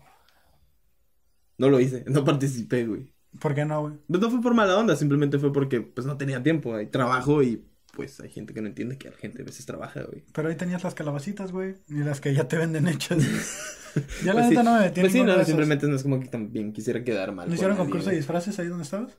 [1.57, 3.13] No lo hice, no participé, güey.
[3.39, 3.93] ¿Por qué no, güey?
[4.07, 7.43] Pues no fue por mala onda, simplemente fue porque pues no tenía tiempo, hay trabajo
[7.43, 7.63] y
[7.99, 10.23] pues hay gente que no entiende que la gente a veces trabaja, güey.
[10.33, 11.75] Pero ahí tenías las calabacitas, güey.
[11.89, 13.17] Y las que ya te venden hechas.
[14.21, 16.03] Ya la Pues sí, neta no me metí Pues sí, no, de simplemente no es
[16.03, 17.49] como que también quisiera quedar mal.
[17.49, 19.17] ¿No hicieron nadie, concurso de disfraces ahí donde estabas?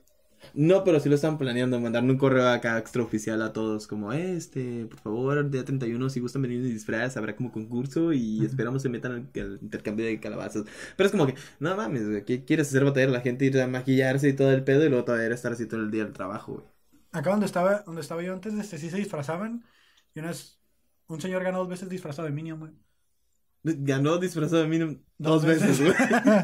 [0.53, 4.85] No, pero sí lo estaban planeando, mandarme un correo acá extraoficial a todos, como, este,
[4.87, 8.89] por favor, día 31, si gustan venir de disfraz, habrá como concurso y esperamos se
[8.89, 10.65] metan al, al intercambio de calabazas.
[10.97, 13.67] Pero es como que, no mames, ¿qué quieres hacer batallar a la gente, ir a
[13.67, 16.53] maquillarse y todo el pedo y luego todavía estar así todo el día del trabajo,
[16.53, 16.65] güey?
[17.11, 19.63] Acá donde estaba, donde estaba yo antes, este, sí se disfrazaban.
[20.15, 20.59] Y una vez,
[21.07, 22.71] un señor ganó dos veces disfrazado de Minion, güey.
[23.63, 25.91] Ganó disfrazado de mí dos, Dos veces, güey.
[25.91, 26.35] o sea,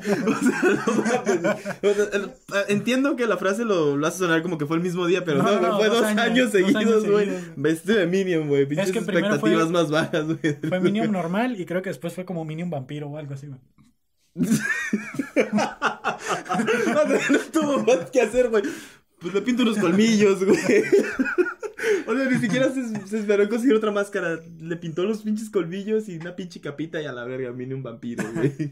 [0.85, 1.55] no mames.
[1.81, 2.31] O sea, el-
[2.67, 5.41] entiendo que la frase lo, lo hace sonar como que fue el mismo día, pero
[5.41, 5.47] No,
[5.77, 7.29] fue dos dos, años, años, dos años seguidos, güey.
[7.55, 8.67] Vestido de Minion, güey.
[8.67, 10.53] Pinches que primero expectativas fue- más bajas, güey.
[10.69, 13.59] Fue Minion normal y creo que después fue como Minion vampiro o algo así, güey.
[16.87, 18.63] No, no tuvo más que hacer, güey.
[19.31, 20.57] Pues le pinto unos colmillos, güey.
[22.07, 24.39] O sea, ni siquiera se, se esperó conseguir otra máscara.
[24.59, 27.83] Le pintó los pinches colmillos y una pinche capita y a la verga, viene un
[27.83, 28.71] vampiro, güey.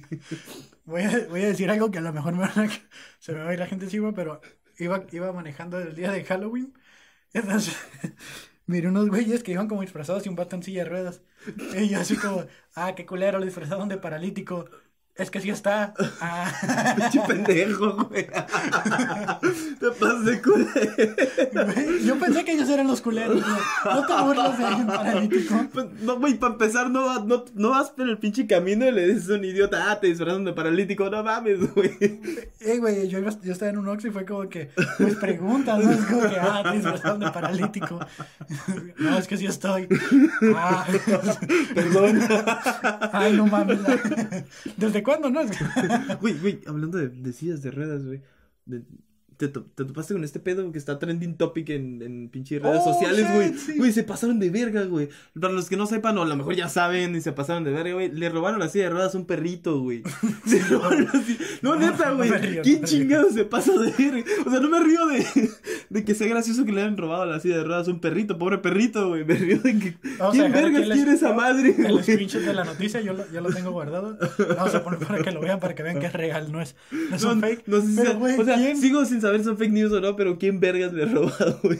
[0.86, 2.72] Voy a, voy a decir algo que a lo mejor me van a-
[3.20, 4.42] se me va a ir la gente encima, pero
[4.78, 6.74] iba, iba manejando el día de Halloween.
[7.34, 7.76] Entonces,
[8.66, 11.22] miré unos güeyes que iban como disfrazados y un vato en silla de ruedas.
[11.78, 12.46] Y yo así como,
[12.76, 14.66] ah, qué culero, lo disfrazaron de paralítico.
[15.18, 15.94] Es que sí está.
[16.20, 16.52] Ah.
[16.98, 18.28] Pinche pendejo, güey.
[19.80, 22.00] Te pasas de culero.
[22.04, 23.42] Yo pensé que ellos eran los culeros.
[23.42, 23.56] güey.
[23.86, 25.66] No te burlas de alguien paralítico.
[25.72, 29.08] Pues, No, güey, para empezar, no, no, no vas por el pinche camino y le
[29.08, 31.96] dices a un idiota, ah, te disfrazan de paralítico, no mames, güey.
[32.60, 35.92] Eh, güey, yo, estaba en un Oxxo y fue como que, pues preguntas, ¿no?
[35.92, 38.00] Es como que, ah, te disfrazaron de paralítico.
[38.98, 39.88] No, es que sí estoy.
[40.56, 40.86] Ah,
[41.74, 42.20] Perdón.
[43.14, 43.80] ay, no mames.
[44.76, 45.42] ¿Desde cuándo, no?
[46.22, 48.22] Güey, güey, hablando de, de sillas de ruedas, güey.
[48.66, 48.84] de-
[49.38, 52.94] te, te topaste con este pedo que está trending topic en, en pinche redes Oh,
[52.94, 53.54] sociales, güey.
[53.58, 53.78] sí.
[53.78, 55.10] Güey, se pasaron de verga, güey.
[55.40, 57.72] Para los que no sepan, o a lo mejor ya saben y se pasaron de
[57.72, 58.12] verga, güey.
[58.12, 60.04] Le robaron la silla de ruedas a un perrito, güey.
[60.46, 62.32] Se robaron silla- No, neta, güey.
[62.64, 64.24] ¿Quién chingado se pasa de verga?
[64.46, 65.26] O sea, no me río de,
[65.90, 68.38] de que sea gracioso que le hayan robado la silla de ruedas a un perrito,
[68.38, 69.26] pobre perrito, güey.
[69.26, 69.96] Me río de que.
[70.18, 73.50] Vamos ¿Quién el quiere esa madre, El screenshot de la noticia, yo lo, yo lo
[73.50, 74.18] tengo guardado.
[74.58, 76.76] Vamos a poner para que lo vean, para que vean que es real, no es,
[77.10, 77.64] no es No, un fake.
[77.68, 79.72] no sé si Pero, sea- güey, o sea, ¿quién, sigo sin saber si son fake
[79.72, 81.80] news o no, pero ¿quién vergas le ha robado, güey?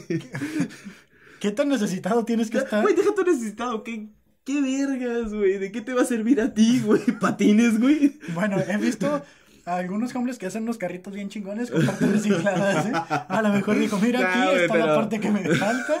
[1.40, 2.82] ¿qué tan necesitado tienes que estar?
[2.82, 4.08] Güey, deja tu necesitado, ¿qué,
[4.44, 5.58] qué vergas, güey?
[5.58, 7.02] ¿De qué te va a servir a ti, güey?
[7.20, 8.18] ¿Patines, güey?
[8.34, 9.22] Bueno, he visto
[9.66, 12.92] a algunos hombres que hacen unos carritos bien chingones con partes recicladas, ¿eh?
[13.28, 15.94] A lo mejor dijo, mira, No, aquí güey, está la pero- parte que me falta.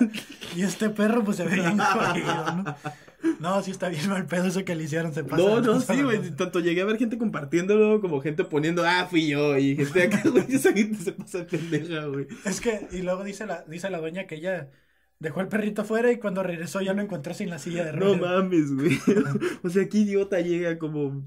[0.54, 2.76] Y este perro, pues, se ve bien jodido, ¿no?
[3.40, 5.42] No, sí está bien mal pedo eso que le hicieron, se pasa.
[5.42, 6.30] No, no, sí, güey.
[6.30, 6.36] ¿no?
[6.36, 9.58] Tanto llegué a ver gente compartiéndolo como gente poniendo, ah, fui yo.
[9.58, 12.28] Y gente acá, güey, esa gente se pasa de pendeja, güey.
[12.44, 14.70] Es que, y luego dice la, dice la doña que ella
[15.18, 18.00] Dejó el perrito afuera y cuando regresó ya lo encontró sin la silla de No
[18.14, 18.20] ruedas.
[18.20, 18.98] mames, güey.
[19.64, 21.24] o sea, qué idiota llega como.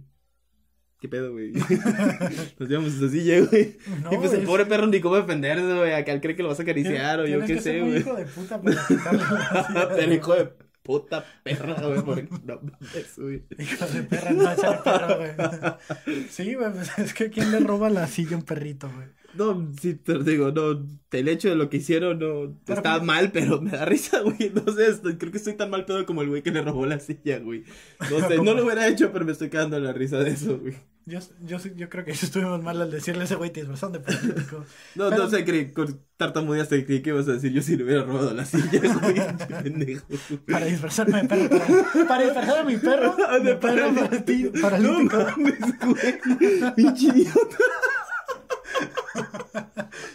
[1.00, 1.52] ¿Qué pedo, güey?
[2.60, 3.78] Nos llevamos esa silla, güey.
[4.04, 5.93] No, y pues el es- pobre perro ni cómo defenderse, güey.
[5.93, 8.00] Acá él cree que lo vas a acariciar o yo qué sé, güey.
[8.00, 9.24] hijo de puta para quitarle
[9.95, 10.52] Pero hijo de
[10.84, 12.02] puta perra, güey.
[12.02, 13.43] porque No mames, güey.
[13.58, 16.26] Hijo de perra, no el perro, güey.
[16.30, 19.08] Sí, güey, pues es que ¿quién le roba la silla a un perrito, güey?
[19.40, 23.32] No, sí, pero digo, no, el hecho de lo que hicieron no Pero está mal,
[23.32, 24.52] pero me da risa, güey.
[24.54, 26.86] No sé, estoy- creo que estoy tan mal pedo como el güey que le robó
[26.86, 27.64] la silla, güey.
[28.12, 30.60] No sé, no lo hubiera hecho, pero me estoy quedando en la risa de eso,
[30.60, 30.76] güey.
[31.06, 34.00] Yo, yo, yo creo que estuvimos mal al decirle a ese güey, tienes razón de
[34.02, 34.64] político.
[34.96, 37.86] No, Pero- no sé, creí, con tartamudeaste, creí que ibas a decir yo si le
[37.86, 39.16] hubiera robado la silla, güey.
[39.64, 40.06] Pendejo.
[40.52, 41.50] Para disfrazarme de perro.
[41.50, 43.16] Para, para disfrazar a mi perro.
[43.42, 45.18] De perro para ti, No paralítico.
[45.18, 46.74] mames, güey.
[46.76, 47.58] Pinche idiota.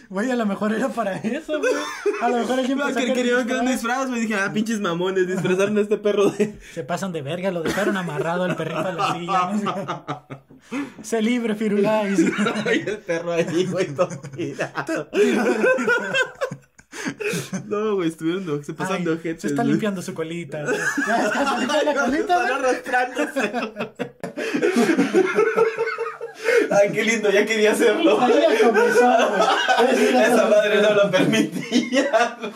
[0.09, 1.73] Güey, a lo mejor era para eso, güey.
[2.21, 4.07] A lo mejor alguien No, que que querían era que un disfraz.
[4.07, 4.21] güey.
[4.21, 6.57] Dije, ah, pinches mamones, disfrazaron a este perro de.
[6.73, 9.51] Se pasan de verga, lo dejaron amarrado al perrito a la silla.
[9.53, 10.27] ¿no?
[11.01, 12.19] Sé libre, Firulais.
[12.65, 13.87] Y el perro ahí, güey.
[17.65, 19.41] No, güey, estuvieron se pasan de ojetes.
[19.41, 20.63] se está limpiando su colita.
[21.07, 23.51] Ya está se limpia la colita, Están arrastrándose.
[26.81, 28.19] Ay, qué lindo, ya quería hacerlo.
[28.21, 30.23] Ahí ya comenzó, güey.
[30.23, 32.37] Esa madre no lo permitía.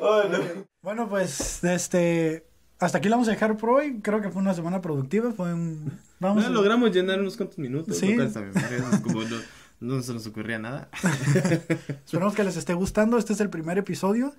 [0.00, 0.38] Oh, no.
[0.82, 2.46] Bueno, pues, este.
[2.78, 4.00] Hasta aquí lo vamos a dejar por hoy.
[4.02, 5.32] Creo que fue una semana productiva.
[5.32, 5.98] Fue un.
[6.20, 7.96] Vamos Bueno, a- logramos llenar unos cuantos minutos.
[7.96, 8.14] Sí.
[9.02, 9.36] como no,
[9.80, 10.88] no se nos ocurría nada.
[12.04, 13.16] Esperamos que les esté gustando.
[13.18, 14.34] Este es el primer episodio.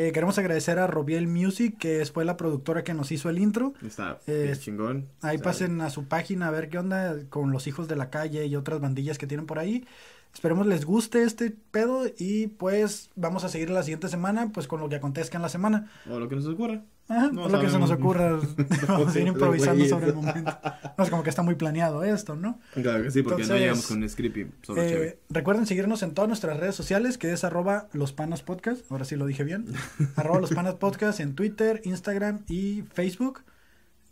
[0.00, 3.74] Eh, queremos agradecer a Robiel Music, que fue la productora que nos hizo el intro.
[3.84, 5.08] Está Eh, chingón.
[5.20, 8.46] Ahí pasen a su página a ver qué onda con los hijos de la calle
[8.46, 9.86] y otras bandillas que tienen por ahí.
[10.32, 14.80] Esperemos les guste este pedo y pues vamos a seguir la siguiente semana pues con
[14.80, 15.90] lo que acontezca en la semana.
[16.10, 16.82] O lo que nos ocurra.
[17.10, 18.38] Ajá, No lo que se nos ocurra.
[18.88, 20.56] vamos a ir improvisando sobre el momento.
[20.96, 22.60] No es como que está muy planeado esto, ¿no?
[22.74, 25.18] Claro que sí, porque no llegamos con un script y solo Eh, chévere.
[25.28, 29.16] recuerden seguirnos en todas nuestras redes sociales, que es arroba los panas podcast, ahora sí
[29.16, 29.66] lo dije bien,
[30.16, 33.40] arroba los panas podcast en Twitter, Instagram y Facebook.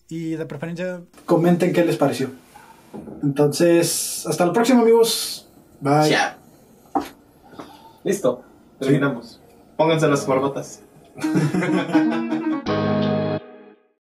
[0.08, 1.02] Y de preferencia...
[1.26, 2.30] Comenten qué les pareció.
[3.22, 5.48] Entonces, hasta la próxima amigos.
[5.80, 6.10] Bye.
[6.10, 6.38] Ya.
[8.04, 8.42] Listo.
[8.80, 9.40] Terminamos.
[9.76, 10.80] Pónganse las corbatas.